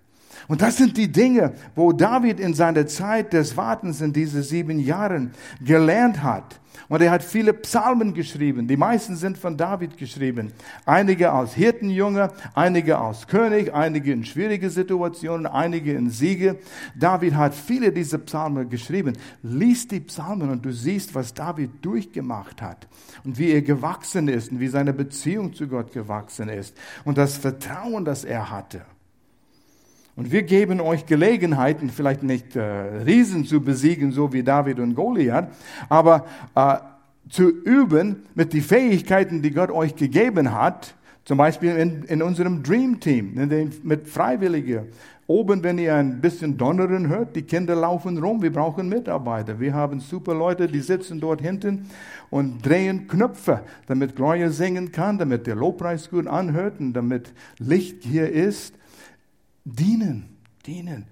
[0.47, 4.79] Und das sind die Dinge, wo David in seiner Zeit des Wartens in diese sieben
[4.79, 6.61] Jahren gelernt hat.
[6.89, 8.67] Und er hat viele Psalmen geschrieben.
[8.67, 10.53] Die meisten sind von David geschrieben.
[10.87, 16.57] Einige als Hirtenjunge, einige als König, einige in schwierige Situationen, einige in Siege.
[16.99, 19.19] David hat viele dieser Psalmen geschrieben.
[19.43, 22.89] Lies die Psalmen und du siehst, was David durchgemacht hat
[23.25, 26.75] und wie er gewachsen ist und wie seine Beziehung zu Gott gewachsen ist
[27.05, 28.83] und das Vertrauen, das er hatte.
[30.19, 34.97] Und wir geben euch Gelegenheiten, vielleicht nicht äh, Riesen zu besiegen, so wie David und
[34.97, 35.47] Goliath,
[35.89, 36.27] aber
[36.57, 36.79] äh,
[37.29, 42.65] zu üben mit den Fähigkeiten, die Gott euch gegeben hat, zum Beispiel in, in unserem
[42.65, 43.35] Dream Team,
[43.85, 44.89] mit Freiwilligen.
[45.29, 49.61] Oben, wenn ihr ein bisschen Donnern hört, die Kinder laufen rum, wir brauchen Mitarbeiter.
[49.61, 51.89] Wir haben super Leute, die sitzen dort hinten
[52.29, 58.03] und drehen Knöpfe, damit Gloria singen kann, damit der Lobpreis gut anhört und damit Licht
[58.03, 58.78] hier ist
[59.77, 61.07] dienen, dienen.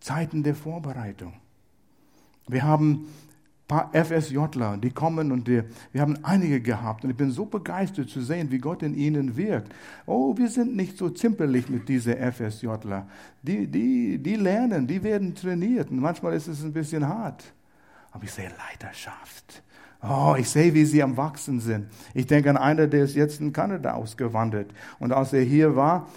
[0.00, 1.32] Zeiten der Vorbereitung.
[2.46, 7.16] Wir haben ein paar FSJler, die kommen und die, wir haben einige gehabt und ich
[7.16, 9.74] bin so begeistert zu sehen, wie Gott in ihnen wirkt.
[10.04, 13.08] Oh, wir sind nicht so zimperlich mit diesen FSJler.
[13.42, 17.42] Die, die, die lernen, die werden trainiert und manchmal ist es ein bisschen hart.
[18.12, 19.62] Aber ich sehe Leiterschaft.
[20.02, 21.86] Oh, ich sehe, wie sie am Wachsen sind.
[22.12, 24.70] Ich denke an einen, der ist jetzt in Kanada ausgewandert.
[24.98, 26.08] Und als er hier war,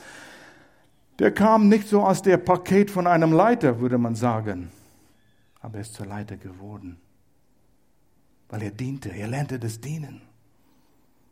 [1.20, 4.70] der kam nicht so aus der Paket von einem Leiter, würde man sagen,
[5.60, 6.98] aber er ist zur Leiter geworden.
[8.50, 9.10] weil er diente.
[9.10, 10.22] Er lernte das Dienen.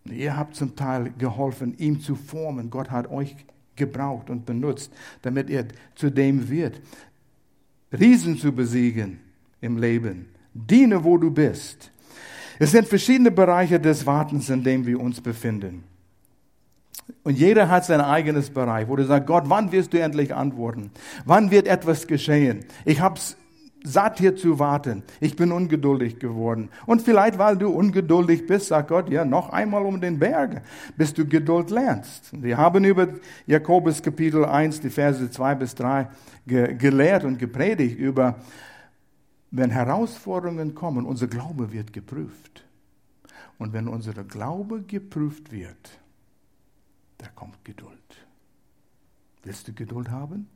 [0.06, 2.69] Und ihr habt zum Teil geholfen, ihm zu formen.
[2.69, 3.36] Gott hat euch
[3.76, 6.82] gebraucht und benutzt, damit er zu dem wird.
[7.91, 9.19] Riesen zu besiegen
[9.62, 10.28] im Leben.
[10.54, 11.91] Diene, wo du bist.
[12.60, 15.84] Es sind verschiedene Bereiche des Wartens, in denen wir uns befinden.
[17.23, 20.91] Und jeder hat sein eigenes Bereich, wo du sagst, Gott, wann wirst du endlich antworten?
[21.25, 22.65] Wann wird etwas geschehen?
[22.83, 23.37] Ich hab's
[23.85, 25.03] satt hier zu warten.
[25.19, 26.69] Ich bin ungeduldig geworden.
[26.85, 30.63] Und vielleicht, weil du ungeduldig bist, sagt Gott, ja, noch einmal um den Berg,
[30.97, 32.31] bis du Geduld lernst.
[32.41, 33.07] Wir haben über
[33.45, 36.07] Jakobus Kapitel 1, die Verse 2 bis 3
[36.47, 38.35] ge gelehrt und gepredigt über,
[39.51, 42.63] wenn Herausforderungen kommen, unser Glaube wird geprüft.
[43.57, 45.99] Und wenn unser Glaube geprüft wird,
[47.17, 47.99] da kommt Geduld.
[49.43, 50.47] Willst du Geduld haben?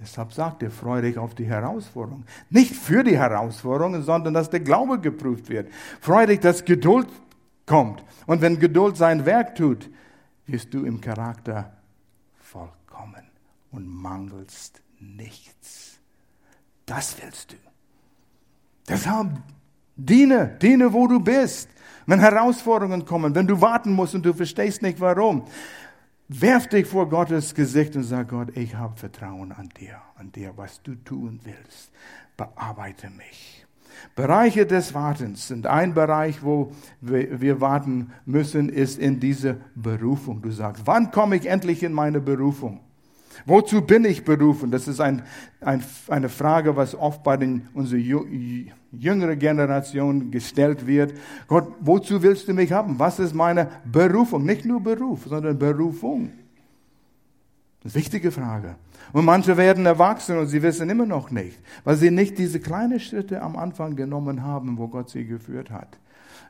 [0.00, 2.24] Deshalb sagt er, freu dich auf die Herausforderung.
[2.50, 5.72] Nicht für die Herausforderungen, sondern dass der Glaube geprüft wird.
[6.00, 7.08] Freu dich, dass Geduld
[7.64, 8.04] kommt.
[8.26, 9.90] Und wenn Geduld sein Werk tut,
[10.46, 11.72] wirst du im Charakter
[12.38, 13.26] vollkommen
[13.70, 15.98] und mangelst nichts.
[16.84, 17.56] Das willst du.
[18.88, 19.30] Deshalb
[19.96, 21.68] diene, diene, wo du bist.
[22.06, 25.44] Wenn Herausforderungen kommen, wenn du warten musst und du verstehst nicht warum,
[26.28, 30.52] werf dich vor Gottes Gesicht und sag Gott, ich habe Vertrauen an dir, an dir,
[30.56, 31.90] was du tun willst.
[32.36, 33.66] Bearbeite mich.
[34.14, 40.42] Bereiche des Wartens sind ein Bereich, wo wir warten müssen, ist in diese Berufung.
[40.42, 42.80] Du sagst, wann komme ich endlich in meine Berufung?
[43.44, 44.70] Wozu bin ich berufen?
[44.70, 45.22] Das ist ein,
[45.60, 48.00] ein, eine Frage, was oft bei den, unserer
[48.98, 51.14] jüngeren Generation gestellt wird.
[51.46, 52.98] Gott, wozu willst du mich haben?
[52.98, 54.44] Was ist meine Berufung?
[54.44, 56.30] Nicht nur Beruf, sondern Berufung.
[57.82, 58.76] Das ist eine wichtige Frage.
[59.12, 62.98] Und manche werden erwachsen und sie wissen immer noch nicht, weil sie nicht diese kleinen
[62.98, 65.98] Schritte am Anfang genommen haben, wo Gott sie geführt hat.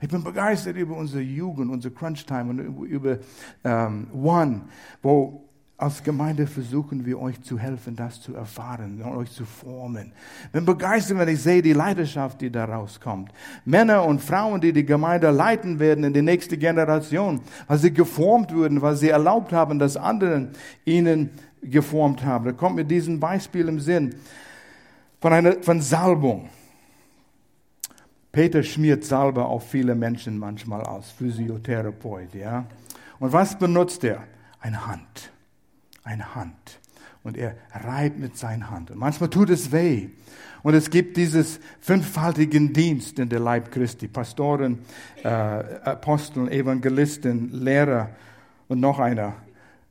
[0.01, 3.19] Ich bin begeistert über unsere Jugend, unsere Crunch Time und über
[3.65, 4.63] ähm, One,
[5.03, 5.46] wo
[5.79, 10.13] als Gemeinde versuchen wir euch zu helfen, das zu erfahren und euch zu formen.
[10.45, 13.31] Ich bin begeistert, wenn ich sehe die Leidenschaft, die daraus kommt.
[13.67, 18.55] Männer und Frauen, die die Gemeinde leiten werden in die nächste Generation, weil sie geformt
[18.55, 20.51] wurden, weil sie erlaubt haben, dass anderen
[20.87, 21.31] ihnen
[21.63, 22.47] geformt haben.
[22.47, 24.15] Da kommt mir diesen Beispiel im Sinn
[25.21, 26.49] von einer, von Salbung.
[28.33, 32.65] Peter schmiert Salbe auf viele Menschen manchmal aus, Physiotherapeut, ja.
[33.19, 34.23] Und was benutzt er?
[34.61, 35.36] Eine Hand
[36.07, 36.81] eine Hand.
[37.23, 38.91] Und er reibt mit seiner Hand.
[38.91, 40.09] Und manchmal tut es weh.
[40.63, 44.09] Und es gibt dieses fünffaltigen Dienst in der Leib Christi.
[44.09, 44.79] Pastoren,
[45.23, 48.11] äh, Aposteln, Evangelisten, Lehrer
[48.69, 49.35] und noch einer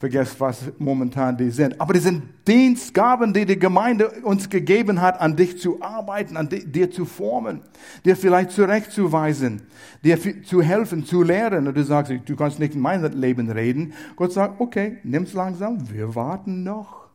[0.06, 1.82] vergesst, was momentan die sind.
[1.82, 6.48] Aber die sind Dienstgaben, die die Gemeinde uns gegeben hat, an dich zu arbeiten, an
[6.48, 7.62] dir zu formen,
[8.06, 9.64] dir vielleicht zurechtzuweisen,
[10.04, 11.68] dir zu helfen, zu lehren.
[11.68, 13.94] Und du sagst, du kannst nicht in mein Leben reden.
[14.16, 17.08] Gott sagt, okay, nimm's langsam, wir warten noch.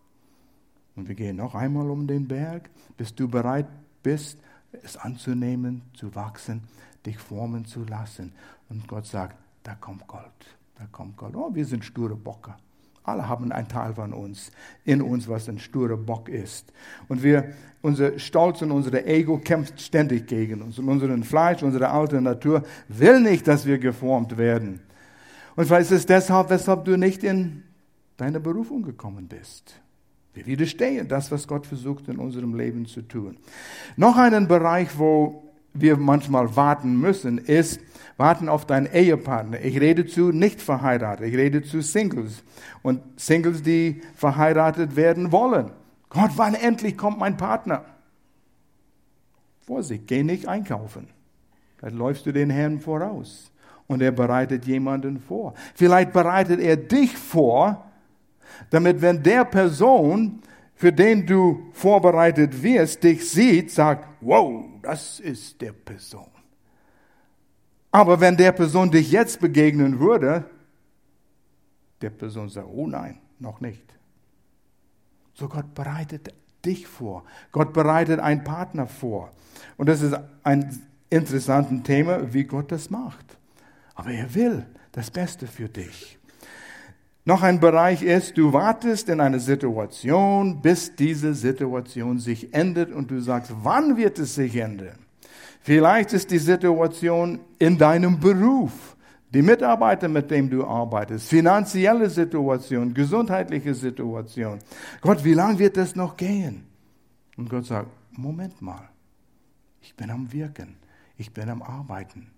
[0.97, 3.69] Und wir gehen noch einmal um den Berg, bis du bereit
[4.03, 4.37] bist,
[4.83, 6.65] es anzunehmen, zu wachsen,
[7.07, 8.33] dich formen zu lassen.
[8.69, 11.37] Und Gott sagt, da kommt Gold, da kommt Gold.
[11.37, 12.59] Oh, wir sind sture Bocker.
[13.11, 14.51] Alle haben einen Teil von uns,
[14.85, 16.73] in uns, was ein sturer Bock ist.
[17.09, 20.79] Und wir, unser Stolz und unser Ego kämpft ständig gegen uns.
[20.79, 24.81] Und unser Fleisch, unsere alte Natur will nicht, dass wir geformt werden.
[25.57, 27.63] Und vielleicht ist es deshalb, weshalb du nicht in
[28.17, 29.75] deine Berufung gekommen bist.
[30.33, 33.37] Wir widerstehen das, was Gott versucht in unserem Leben zu tun.
[33.97, 35.43] Noch einen Bereich, wo
[35.75, 37.81] wir manchmal warten müssen, ist,
[38.21, 39.65] warten auf deinen Ehepartner.
[39.65, 42.45] Ich rede zu nicht verheiratet, ich rede zu Singles
[42.83, 45.73] und Singles, die verheiratet werden wollen.
[46.11, 47.87] Gott, wann endlich kommt mein Partner?
[49.63, 51.09] Vorsicht, geh nicht einkaufen.
[51.81, 53.51] Dann läufst du den Herrn voraus
[53.87, 55.55] und er bereitet jemanden vor.
[55.75, 57.91] Vielleicht bereitet er dich vor,
[58.69, 60.43] damit wenn der Person,
[60.75, 66.40] für den du vorbereitet wirst, dich sieht, sagt, wow, das ist der Person.
[67.91, 70.45] Aber wenn der Person dich jetzt begegnen würde,
[72.01, 73.83] der Person sagt, oh nein, noch nicht.
[75.35, 77.25] So Gott bereitet dich vor.
[77.53, 79.31] Gott bereitet einen Partner vor.
[79.77, 83.39] Und das ist ein interessantes Thema, wie Gott das macht.
[83.95, 86.19] Aber er will das Beste für dich.
[87.25, 93.11] Noch ein Bereich ist, du wartest in einer Situation, bis diese Situation sich endet und
[93.11, 94.99] du sagst, wann wird es sich ändern?
[95.61, 98.97] Vielleicht ist die Situation in deinem Beruf,
[99.33, 104.59] die Mitarbeiter, mit denen du arbeitest, finanzielle Situation, gesundheitliche Situation.
[105.01, 106.65] Gott, wie lange wird das noch gehen?
[107.37, 108.89] Und Gott sagt, Moment mal,
[109.81, 110.77] ich bin am Wirken.
[111.17, 112.31] Ich bin am Arbeiten.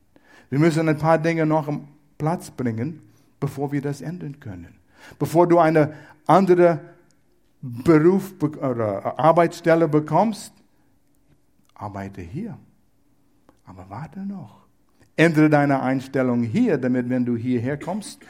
[0.51, 1.87] Wir müssen ein paar Dinge noch am
[2.19, 3.01] Platz bringen,
[3.39, 4.75] bevor wir das enden können.
[5.19, 5.95] Bevor du eine
[6.27, 6.81] andere
[7.61, 10.53] Beruf oder Arbeitsstelle bekommst,
[11.75, 12.59] arbeite hier.
[13.73, 14.67] Aber warte noch.
[15.17, 18.21] Ändere deine Einstellung hier, damit wenn du hierher kommst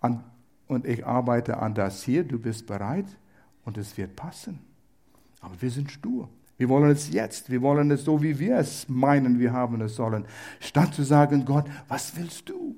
[0.00, 0.24] an,
[0.66, 3.04] und ich arbeite an das hier, du bist bereit
[3.64, 4.58] und es wird passen.
[5.40, 6.28] Aber wir sind stur.
[6.58, 7.48] Wir wollen es jetzt.
[7.48, 10.24] Wir wollen es so, wie wir es meinen, wir haben es sollen.
[10.58, 12.74] Statt zu sagen, Gott, was willst du?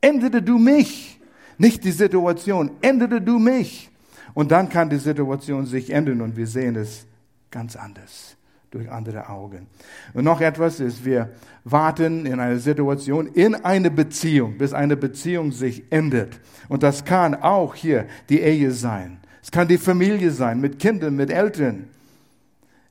[0.00, 1.20] Ändere du mich,
[1.56, 2.70] nicht die Situation.
[2.80, 3.90] Ändere du mich.
[4.34, 7.08] Und dann kann die Situation sich ändern und wir sehen es
[7.50, 8.37] ganz anders
[8.70, 9.66] durch andere Augen.
[10.14, 11.30] Und noch etwas ist, wir
[11.64, 16.40] warten in einer Situation, in eine Beziehung, bis eine Beziehung sich ändert.
[16.68, 19.18] Und das kann auch hier die Ehe sein.
[19.42, 21.88] Es kann die Familie sein, mit Kindern, mit Eltern.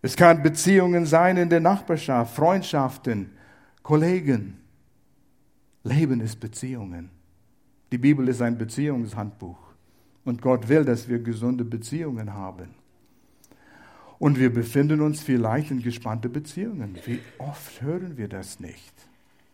[0.01, 3.31] Es kann Beziehungen sein in der Nachbarschaft, Freundschaften,
[3.83, 4.57] Kollegen.
[5.83, 7.09] Leben ist Beziehungen.
[7.91, 9.57] Die Bibel ist ein Beziehungshandbuch.
[10.25, 12.76] Und Gott will, dass wir gesunde Beziehungen haben.
[14.19, 16.97] Und wir befinden uns vielleicht in gespannte Beziehungen.
[17.05, 18.93] Wie oft hören wir das nicht?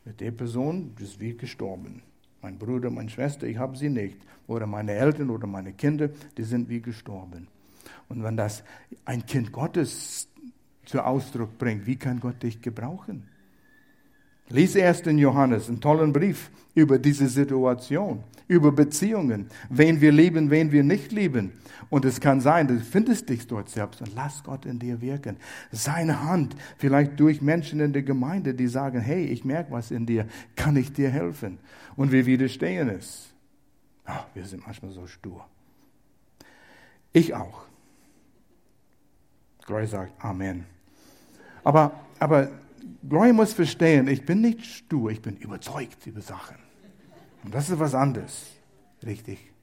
[0.05, 2.01] Mit der Person ist wie gestorben.
[2.41, 4.17] Mein Bruder, meine Schwester, ich habe sie nicht.
[4.47, 7.47] Oder meine Eltern oder meine Kinder, die sind wie gestorben.
[8.09, 8.63] Und wenn das
[9.05, 10.27] ein Kind Gottes
[10.85, 13.27] zu Ausdruck bringt, wie kann Gott dich gebrauchen?
[14.53, 20.51] Lies erst in Johannes einen tollen Brief über diese Situation, über Beziehungen, wen wir lieben,
[20.51, 21.53] wen wir nicht lieben.
[21.89, 25.37] Und es kann sein, du findest dich dort selbst und lass Gott in dir wirken.
[25.71, 30.05] Seine Hand, vielleicht durch Menschen in der Gemeinde, die sagen, hey, ich merke was in
[30.05, 31.57] dir, kann ich dir helfen?
[31.95, 33.33] Und wir widerstehen es.
[34.05, 35.43] Ach, wir sind manchmal so stur.
[37.11, 37.63] Ich auch.
[39.65, 40.65] Gloria sagt Amen.
[41.63, 42.49] Aber, aber
[43.07, 46.57] Gloria muss verstehen, ich bin nicht stur, ich bin überzeugt über Sachen.
[47.43, 48.45] Und das ist was anderes.
[49.05, 49.53] Richtig.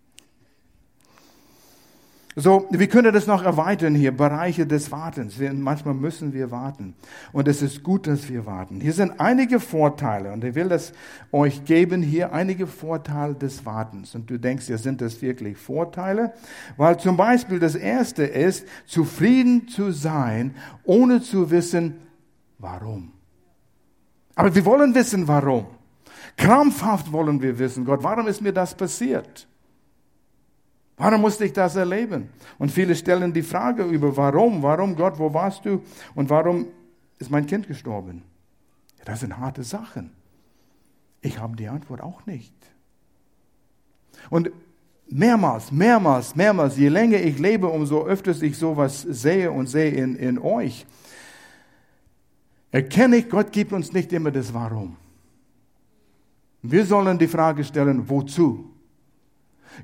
[2.37, 5.40] So, wir können das noch erweitern hier, Bereiche des Wartens.
[5.40, 6.94] Wir, manchmal müssen wir warten.
[7.33, 8.80] Und es ist gut, dass wir warten.
[8.80, 10.92] Hier sind einige Vorteile und ich will das
[11.33, 14.14] euch geben hier, einige Vorteile des Wartens.
[14.14, 16.33] Und du denkst, ja, sind das wirklich Vorteile?
[16.76, 20.54] Weil zum Beispiel das erste ist, zufrieden zu sein,
[20.85, 21.96] ohne zu wissen,
[22.61, 23.12] warum.
[24.35, 25.66] Aber wir wollen wissen, warum.
[26.37, 29.46] Krampfhaft wollen wir wissen, Gott, warum ist mir das passiert?
[30.96, 32.29] Warum musste ich das erleben?
[32.59, 35.83] Und viele stellen die Frage über, warum, warum Gott, wo warst du
[36.14, 36.66] und warum
[37.18, 38.23] ist mein Kind gestorben?
[39.05, 40.12] Das sind harte Sachen.
[41.23, 42.55] Ich habe die Antwort auch nicht.
[44.29, 44.51] Und
[45.09, 50.16] mehrmals, mehrmals, mehrmals, je länger ich lebe, umso öfter ich sowas sehe und sehe in,
[50.16, 50.87] in euch,
[52.70, 54.96] erkenne ich, Gott gibt uns nicht immer das Warum.
[56.62, 58.70] Wir sollen die Frage stellen, wozu?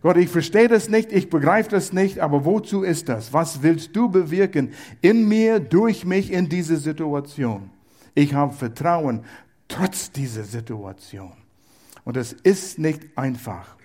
[0.02, 3.32] Gott, ich verstehe das nicht, ich begreife das nicht, aber wozu ist das?
[3.32, 7.70] Was willst du bewirken in mir, durch mich, in diese Situation?
[8.14, 9.24] Ich habe Vertrauen
[9.68, 11.32] trotz dieser Situation.
[12.04, 13.76] Und es ist nicht einfach.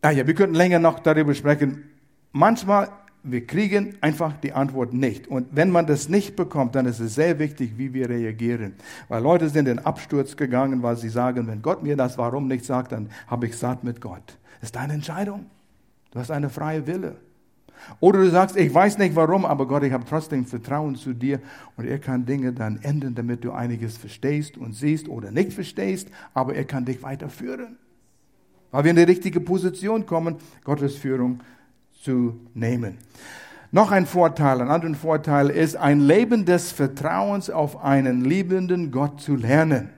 [0.00, 1.90] Ah ja, wir könnten länger noch darüber sprechen.
[2.32, 2.90] Manchmal
[3.22, 5.26] wir kriegen einfach die Antwort nicht.
[5.28, 8.74] Und wenn man das nicht bekommt, dann ist es sehr wichtig, wie wir reagieren.
[9.08, 12.64] Weil Leute sind in Absturz gegangen, weil sie sagen, wenn Gott mir das Warum nicht
[12.64, 14.38] sagt, dann habe ich satt mit Gott.
[14.60, 15.46] Das ist deine Entscheidung.
[16.10, 17.16] Du hast eine freie Wille.
[18.00, 21.40] Oder du sagst, ich weiß nicht warum, aber Gott, ich habe trotzdem Vertrauen zu dir
[21.76, 26.08] und er kann Dinge dann ändern, damit du einiges verstehst und siehst oder nicht verstehst,
[26.34, 27.76] aber er kann dich weiterführen.
[28.70, 31.40] Weil wir in die richtige Position kommen, Gottes Führung
[32.00, 32.98] zu nehmen.
[33.70, 39.20] Noch ein Vorteil, ein anderer Vorteil ist, ein Leben des Vertrauens auf einen liebenden Gott
[39.20, 39.90] zu lernen.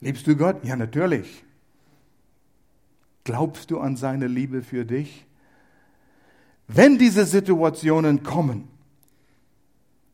[0.00, 0.64] Liebst du Gott?
[0.64, 1.44] Ja, natürlich.
[3.24, 5.26] Glaubst du an seine Liebe für dich?
[6.68, 8.68] Wenn diese Situationen kommen,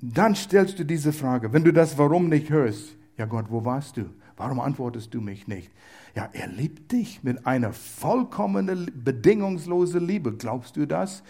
[0.01, 1.53] dann stellst du diese Frage.
[1.53, 4.07] Wenn du das Warum nicht hörst, ja Gott, wo warst du?
[4.37, 5.71] Warum antwortest du mich nicht?
[6.15, 10.33] Ja, er liebt dich mit einer vollkommenen, bedingungslosen Liebe.
[10.33, 11.23] Glaubst du das?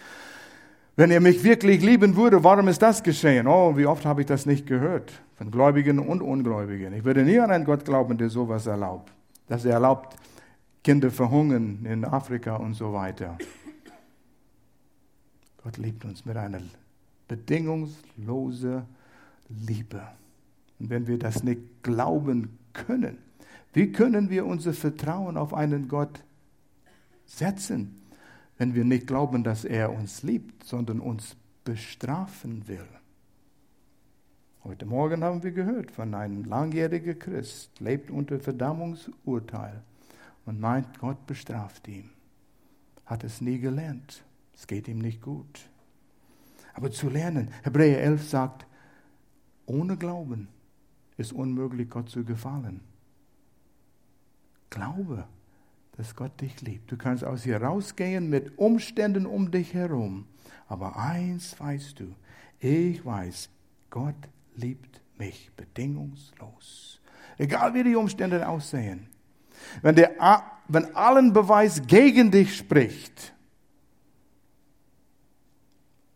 [0.97, 3.47] Wenn er mich wirklich lieben würde, warum ist das geschehen?
[3.47, 5.13] Oh, wie oft habe ich das nicht gehört?
[5.37, 6.93] Von Gläubigen und Ungläubigen.
[6.93, 9.13] Ich würde nie an einen Gott glauben, der sowas erlaubt.
[9.47, 10.17] Dass er erlaubt,
[10.83, 13.37] Kinder verhungern in Afrika und so weiter.
[15.63, 16.61] Gott liebt uns mit einer
[17.29, 18.83] bedingungslosen
[19.49, 20.03] Liebe.
[20.79, 23.19] Und wenn wir das nicht glauben können,
[23.73, 26.25] wie können wir unser Vertrauen auf einen Gott
[27.25, 28.03] setzen,
[28.59, 32.87] wenn wir nicht glauben, dass er uns liebt, sondern uns bestrafen will?
[34.63, 39.83] Heute Morgen haben wir gehört von einem langjährigen Christ, lebt unter Verdammungsurteil
[40.45, 42.11] und meint, Gott bestraft ihn.
[43.07, 44.23] Hat es nie gelernt.
[44.55, 45.71] Es geht ihm nicht gut.
[46.75, 48.67] Aber zu lernen, Hebräer 11 sagt,
[49.65, 50.49] ohne Glauben
[51.17, 52.81] ist unmöglich, Gott zu gefallen.
[54.71, 55.27] Glaube,
[55.97, 56.91] dass Gott dich liebt.
[56.91, 60.27] Du kannst aus hier rausgehen mit Umständen um dich herum.
[60.69, 62.15] Aber eins weißt du,
[62.61, 63.51] ich weiß,
[63.91, 64.15] Gott
[64.55, 67.01] liebt mich bedingungslos.
[67.37, 69.09] Egal wie die Umstände aussehen.
[69.83, 70.13] Wenn, der,
[70.69, 73.35] wenn allen Beweis gegen dich spricht,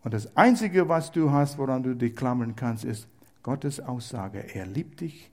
[0.05, 3.09] und das Einzige, was du hast, woran du dich klammern kannst, ist
[3.43, 4.55] Gottes Aussage.
[4.55, 5.31] Er liebt dich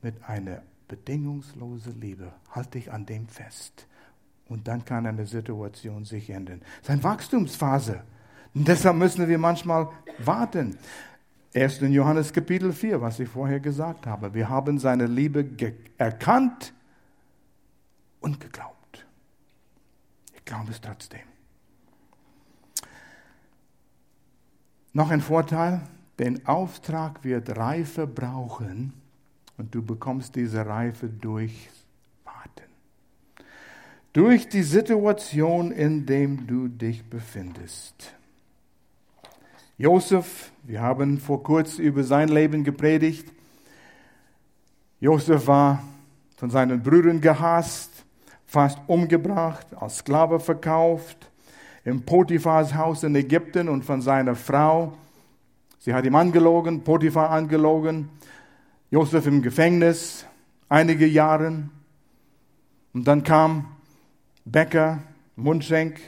[0.00, 2.32] mit einer bedingungslosen Liebe.
[2.50, 3.86] Halt dich an dem fest.
[4.48, 6.60] Und dann kann eine Situation sich ändern.
[6.86, 8.02] Eine Wachstumsphase.
[8.54, 10.78] Und deshalb müssen wir manchmal warten.
[11.54, 11.80] 1.
[11.80, 14.34] Johannes Kapitel 4, was ich vorher gesagt habe.
[14.34, 15.46] Wir haben seine Liebe
[15.96, 16.74] erkannt
[18.20, 19.06] und geglaubt.
[20.34, 21.20] Ich glaube es trotzdem.
[24.92, 25.82] Noch ein Vorteil,
[26.18, 29.03] den Auftrag wird Reife brauchen
[29.56, 31.68] und du bekommst diese Reife durch
[32.24, 32.68] Warten.
[34.12, 38.14] Durch die Situation, in der du dich befindest.
[39.76, 43.32] Josef, wir haben vor kurzem über sein Leben gepredigt.
[45.00, 45.82] Josef war
[46.36, 47.90] von seinen Brüdern gehasst,
[48.46, 51.30] fast umgebracht, als Sklave verkauft,
[51.84, 54.94] im Potiphars Haus in Ägypten und von seiner Frau.
[55.80, 58.08] Sie hat ihm angelogen, Potiphar angelogen,
[58.94, 60.24] Josef im Gefängnis,
[60.68, 61.68] einige Jahre.
[62.92, 63.74] Und dann kam
[64.44, 65.02] Becker,
[65.34, 65.98] Mundschenk,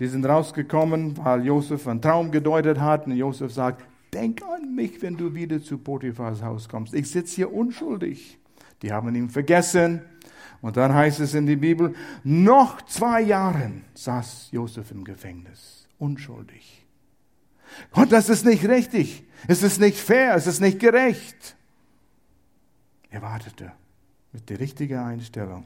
[0.00, 3.06] die sind rausgekommen, weil Josef einen Traum gedeutet hat.
[3.06, 6.92] Und Josef sagt, denk an mich, wenn du wieder zu Potiphars Haus kommst.
[6.92, 8.36] Ich sitze hier unschuldig.
[8.82, 10.02] Die haben ihn vergessen.
[10.60, 11.94] Und dann heißt es in der Bibel,
[12.24, 15.86] noch zwei Jahre saß Josef im Gefängnis.
[15.98, 16.84] Unschuldig.
[17.92, 19.22] Und das ist nicht richtig.
[19.46, 20.34] Es ist nicht fair.
[20.34, 21.56] Es ist nicht gerecht.
[23.12, 23.70] Er wartete
[24.32, 25.64] mit der richtigen Einstellung.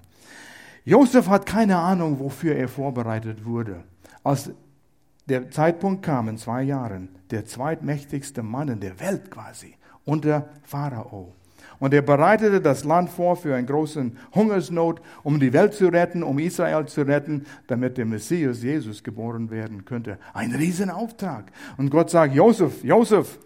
[0.85, 3.83] Josef hat keine Ahnung, wofür er vorbereitet wurde
[4.27, 4.51] als
[5.29, 11.33] der Zeitpunkt kam in zwei Jahren, der zweitmächtigste Mann in der Welt quasi, unter Pharao.
[11.79, 16.25] Und er bereitete das Land vor für einen großen Hungersnot, um die Welt zu retten,
[16.25, 20.19] um Israel zu retten, damit der Messias Jesus geboren werden könnte.
[20.33, 21.53] Ein Riesenauftrag.
[21.77, 23.39] Und Gott sagt, Josef, Josef,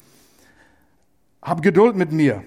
[1.42, 2.42] hab Geduld mit mir.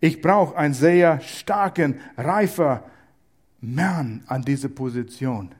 [0.00, 2.84] Ich brauche einen sehr starken, reifer
[3.60, 5.54] Mann an diese Position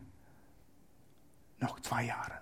[1.61, 2.35] noch zwei Jahre.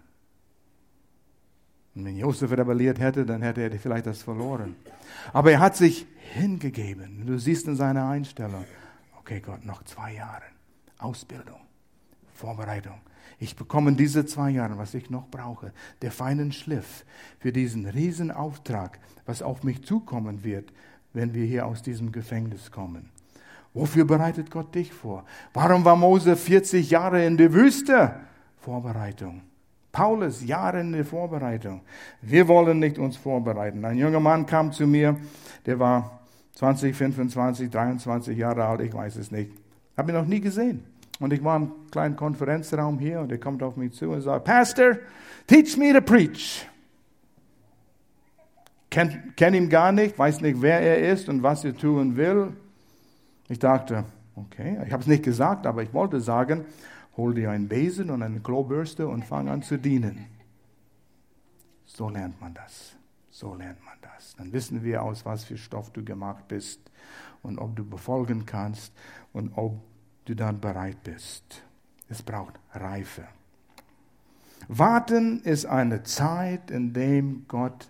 [1.94, 4.76] Und wenn Josef rebelliert hätte, dann hätte er vielleicht das verloren.
[5.32, 7.24] Aber er hat sich hingegeben.
[7.26, 8.66] Du siehst in seiner Einstellung,
[9.18, 10.42] okay Gott, noch zwei Jahre.
[10.98, 11.60] Ausbildung,
[12.34, 13.00] Vorbereitung.
[13.38, 15.72] Ich bekomme in diese zwei Jahre, was ich noch brauche,
[16.02, 17.04] der feinen Schliff
[17.38, 20.72] für diesen Riesenauftrag, was auf mich zukommen wird,
[21.16, 23.08] wenn wir hier aus diesem Gefängnis kommen.
[23.72, 25.24] Wofür bereitet Gott dich vor?
[25.54, 28.14] Warum war Mose 40 Jahre in der Wüste?
[28.58, 29.40] Vorbereitung.
[29.92, 31.80] Paulus, Jahre in der Vorbereitung.
[32.20, 33.82] Wir wollen nicht uns vorbereiten.
[33.86, 35.16] Ein junger Mann kam zu mir,
[35.64, 36.20] der war
[36.52, 39.52] 20, 25, 23 Jahre alt, ich weiß es nicht.
[39.96, 40.84] Habe ihn noch nie gesehen.
[41.18, 44.44] Und ich war im kleinen Konferenzraum hier und er kommt auf mich zu und sagt,
[44.44, 44.98] Pastor,
[45.46, 46.66] teach me to preach.
[48.96, 52.56] Kennt kenn ihn gar nicht, weiß nicht, wer er ist und was er tun will.
[53.48, 56.64] Ich dachte, okay, ich habe es nicht gesagt, aber ich wollte sagen,
[57.16, 60.26] Hol dir einen Besen und eine Klobürste und fang an zu dienen.
[61.86, 62.94] So lernt man das.
[63.30, 64.36] So lernt man das.
[64.36, 66.80] Dann wissen wir, aus was für Stoff du gemacht bist
[67.42, 68.92] und ob du befolgen kannst
[69.32, 69.80] und ob
[70.26, 71.62] du dann bereit bist.
[72.08, 73.24] Es braucht Reife.
[74.68, 77.88] Warten ist eine Zeit, in der Gott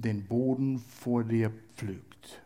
[0.00, 2.42] den Boden vor dir pflügt.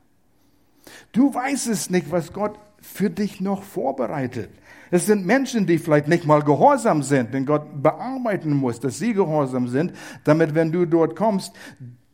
[1.13, 4.51] Du weißt es nicht, was Gott für dich noch vorbereitet.
[4.91, 9.15] Es sind Menschen, die vielleicht nicht mal gehorsam sind, den Gott bearbeiten muss, dass sie
[9.15, 9.93] gehorsam sind,
[10.25, 11.55] damit, wenn du dort kommst,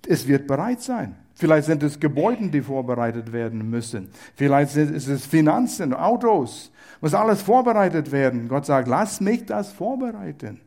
[0.06, 1.16] es wird bereit sein.
[1.34, 4.10] Vielleicht sind es Gebäude, die vorbereitet werden müssen.
[4.34, 8.48] Vielleicht ist es Finanzen, Autos, muss alles vorbereitet werden.
[8.48, 10.60] Gott sagt, lass mich das vorbereiten.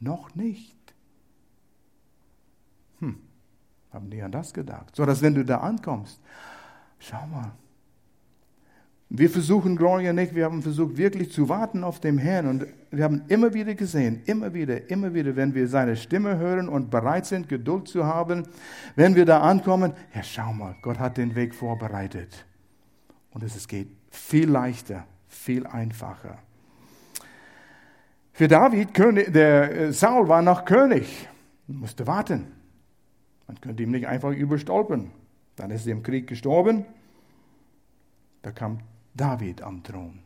[0.00, 0.76] Noch nicht.
[2.98, 3.18] Hm,
[3.92, 4.94] haben die an das gedacht?
[4.94, 6.20] So dass wenn du da ankommst,
[6.98, 7.52] schau mal,
[9.12, 13.02] Wir versuchen, Gloria nicht, wir haben versucht wirklich zu warten auf den Herrn und wir
[13.02, 17.26] haben immer wieder gesehen, immer wieder, immer wieder, wenn wir seine Stimme hören und bereit
[17.26, 18.46] sind, Geduld zu haben,
[18.94, 22.46] wenn wir da ankommen, ja schau mal, Gott hat den Weg vorbereitet.
[23.32, 26.38] Und es geht viel leichter, viel einfacher.
[28.32, 28.96] Für David,
[29.34, 31.28] der äh, Saul war noch König,
[31.66, 32.59] musste warten.
[33.50, 35.10] Man könnte ihm nicht einfach überstolpern.
[35.56, 36.84] Dann ist er im Krieg gestorben.
[38.42, 38.78] Da kam
[39.12, 40.20] David am Thron.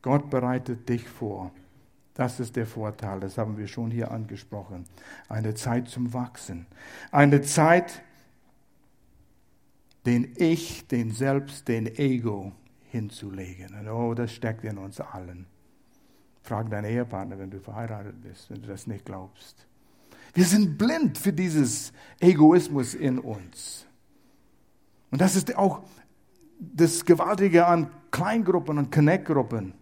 [0.00, 1.52] Gott bereitet dich vor.
[2.14, 4.86] Das ist der Vorteil, das haben wir schon hier angesprochen.
[5.28, 6.66] Eine Zeit zum Wachsen.
[7.10, 8.02] Eine Zeit,
[10.06, 12.52] den Ich, den Selbst, den Ego
[12.90, 13.78] hinzulegen.
[13.78, 15.51] Und oh, das steckt in uns allen.
[16.42, 19.66] Frag deinen Ehepartner, wenn du verheiratet bist, wenn du das nicht glaubst.
[20.34, 23.86] Wir sind blind für dieses Egoismus in uns.
[25.10, 25.82] Und das ist auch
[26.58, 29.74] das Gewaltige an Kleingruppen und Connect-Gruppen.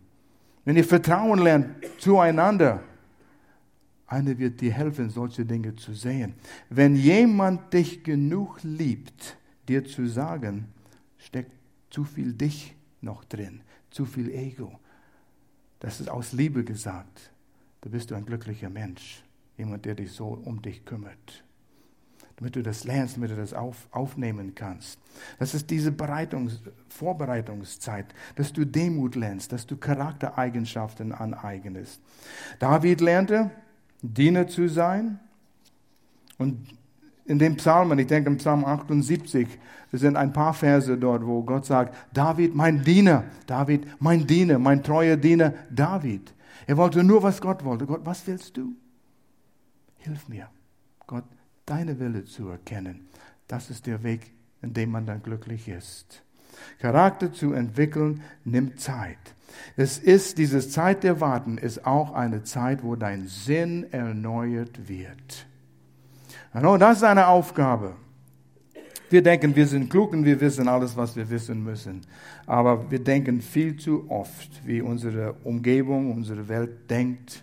[0.65, 2.83] Wenn ihr Vertrauen lernt zueinander,
[4.07, 6.35] einer wird dir helfen, solche Dinge zu sehen.
[6.69, 9.37] Wenn jemand dich genug liebt,
[9.69, 10.67] dir zu sagen,
[11.17, 11.53] steckt
[11.91, 14.79] zu viel dich noch drin, zu viel Ego.
[15.81, 17.31] Das ist aus Liebe gesagt.
[17.81, 19.24] Da bist du ein glücklicher Mensch,
[19.57, 21.45] jemand, der dich so um dich kümmert
[22.41, 24.99] damit du das lernst, damit du das auf, aufnehmen kannst.
[25.39, 32.01] Das ist diese Bereitungs Vorbereitungszeit, dass du Demut lernst, dass du Charaktereigenschaften aneignest.
[32.59, 33.51] David lernte,
[34.01, 35.20] Diener zu sein.
[36.39, 36.66] Und
[37.31, 39.47] in dem Psalmen, ich denke im Psalm 78,
[39.93, 44.59] es sind ein paar Verse dort, wo Gott sagt, David, mein Diener, David, mein Diener,
[44.59, 46.35] mein treuer Diener, David.
[46.66, 47.87] Er wollte nur, was Gott wollte.
[47.87, 48.74] Gott, was willst du?
[49.99, 50.49] Hilf mir.
[51.07, 51.24] Gott,
[51.66, 53.07] deine Wille zu erkennen.
[53.47, 56.24] Das ist der Weg, in dem man dann glücklich ist.
[56.81, 59.37] Charakter zu entwickeln nimmt Zeit.
[59.76, 65.47] Es ist, diese Zeit der Warten ist auch eine Zeit, wo dein Sinn erneuert wird.
[66.53, 67.95] Und das ist eine Aufgabe.
[69.09, 72.03] Wir denken, wir sind klug und wir wissen alles, was wir wissen müssen.
[72.47, 77.43] Aber wir denken viel zu oft, wie unsere Umgebung, unsere Welt denkt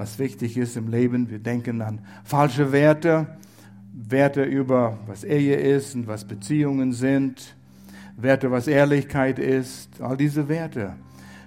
[0.00, 1.28] was wichtig ist im Leben.
[1.28, 3.26] Wir denken an falsche Werte,
[3.92, 7.54] Werte über, was Ehe ist und was Beziehungen sind,
[8.16, 10.94] Werte, was Ehrlichkeit ist, all diese Werte.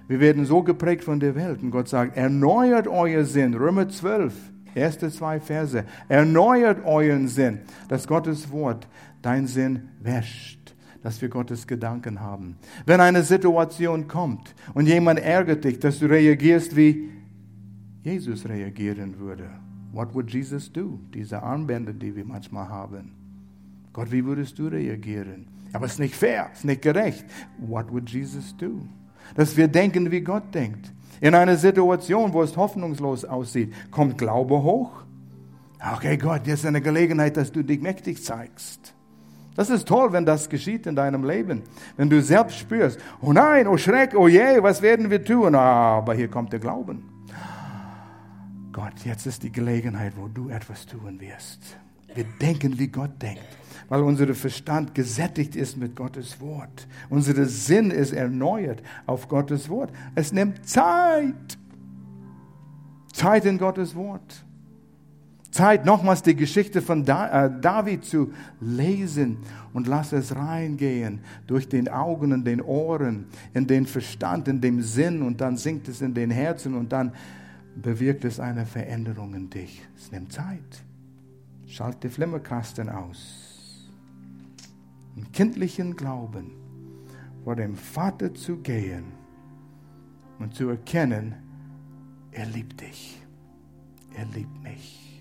[0.06, 3.54] Wir werden so geprägt von der Welt und Gott sagt, erneuert euer Sinn.
[3.54, 4.32] Römer 12,
[4.74, 5.84] erste zwei Verse.
[6.08, 8.86] Erneuert euren Sinn, dass Gottes Wort
[9.22, 12.56] dein Sinn wäscht, dass wir Gottes Gedanken haben.
[12.86, 17.10] Wenn eine Situation kommt und jemand ärgert dich, dass du reagierst wie,
[18.02, 19.48] Jesus reagieren würde.
[19.92, 21.00] What would Jesus do?
[21.14, 23.12] Diese Armbänder, die wir manchmal haben.
[23.94, 25.46] Gott, wie würdest du reagieren?
[25.72, 27.24] Aber es ist nicht fair, es ist nicht gerecht.
[27.58, 28.86] What would Jesus do?
[29.34, 30.92] Dass wir denken, wie Gott denkt.
[31.20, 34.90] In einer Situation, wo es hoffnungslos aussieht, kommt Glaube hoch.
[35.94, 38.94] Okay, Gott, jetzt ist eine Gelegenheit, dass du dich mächtig zeigst.
[39.54, 41.62] Das ist toll, wenn das geschieht in deinem Leben.
[41.96, 45.54] Wenn du selbst spürst, oh nein, oh Schreck, oh je, was werden wir tun?
[45.54, 47.08] Aber hier kommt der Glauben.
[48.72, 51.78] Gott, jetzt ist die Gelegenheit, wo du etwas tun wirst.
[52.14, 53.44] Wir denken, wie Gott denkt,
[53.88, 56.86] weil unser Verstand gesättigt ist mit Gottes Wort.
[57.10, 59.90] Unser Sinn ist erneuert auf Gottes Wort.
[60.14, 61.58] Es nimmt Zeit.
[63.12, 64.44] Zeit in Gottes Wort.
[65.54, 69.38] Zeit, nochmals die Geschichte von äh, David zu lesen
[69.72, 74.82] und lass es reingehen durch den Augen und den Ohren, in den Verstand, in den
[74.82, 77.12] Sinn und dann sinkt es in den Herzen und dann
[77.76, 79.80] bewirkt es eine Veränderung in dich.
[79.96, 80.82] Es nimmt Zeit.
[81.74, 83.90] Schalt die Flimmerkasten aus.
[85.16, 86.52] Im kindlichen Glauben
[87.42, 89.06] vor dem Vater zu gehen
[90.38, 91.34] und zu erkennen,
[92.30, 93.20] er liebt dich.
[94.14, 95.20] Er liebt mich.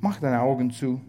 [0.00, 1.00] Mach deine Augen zu.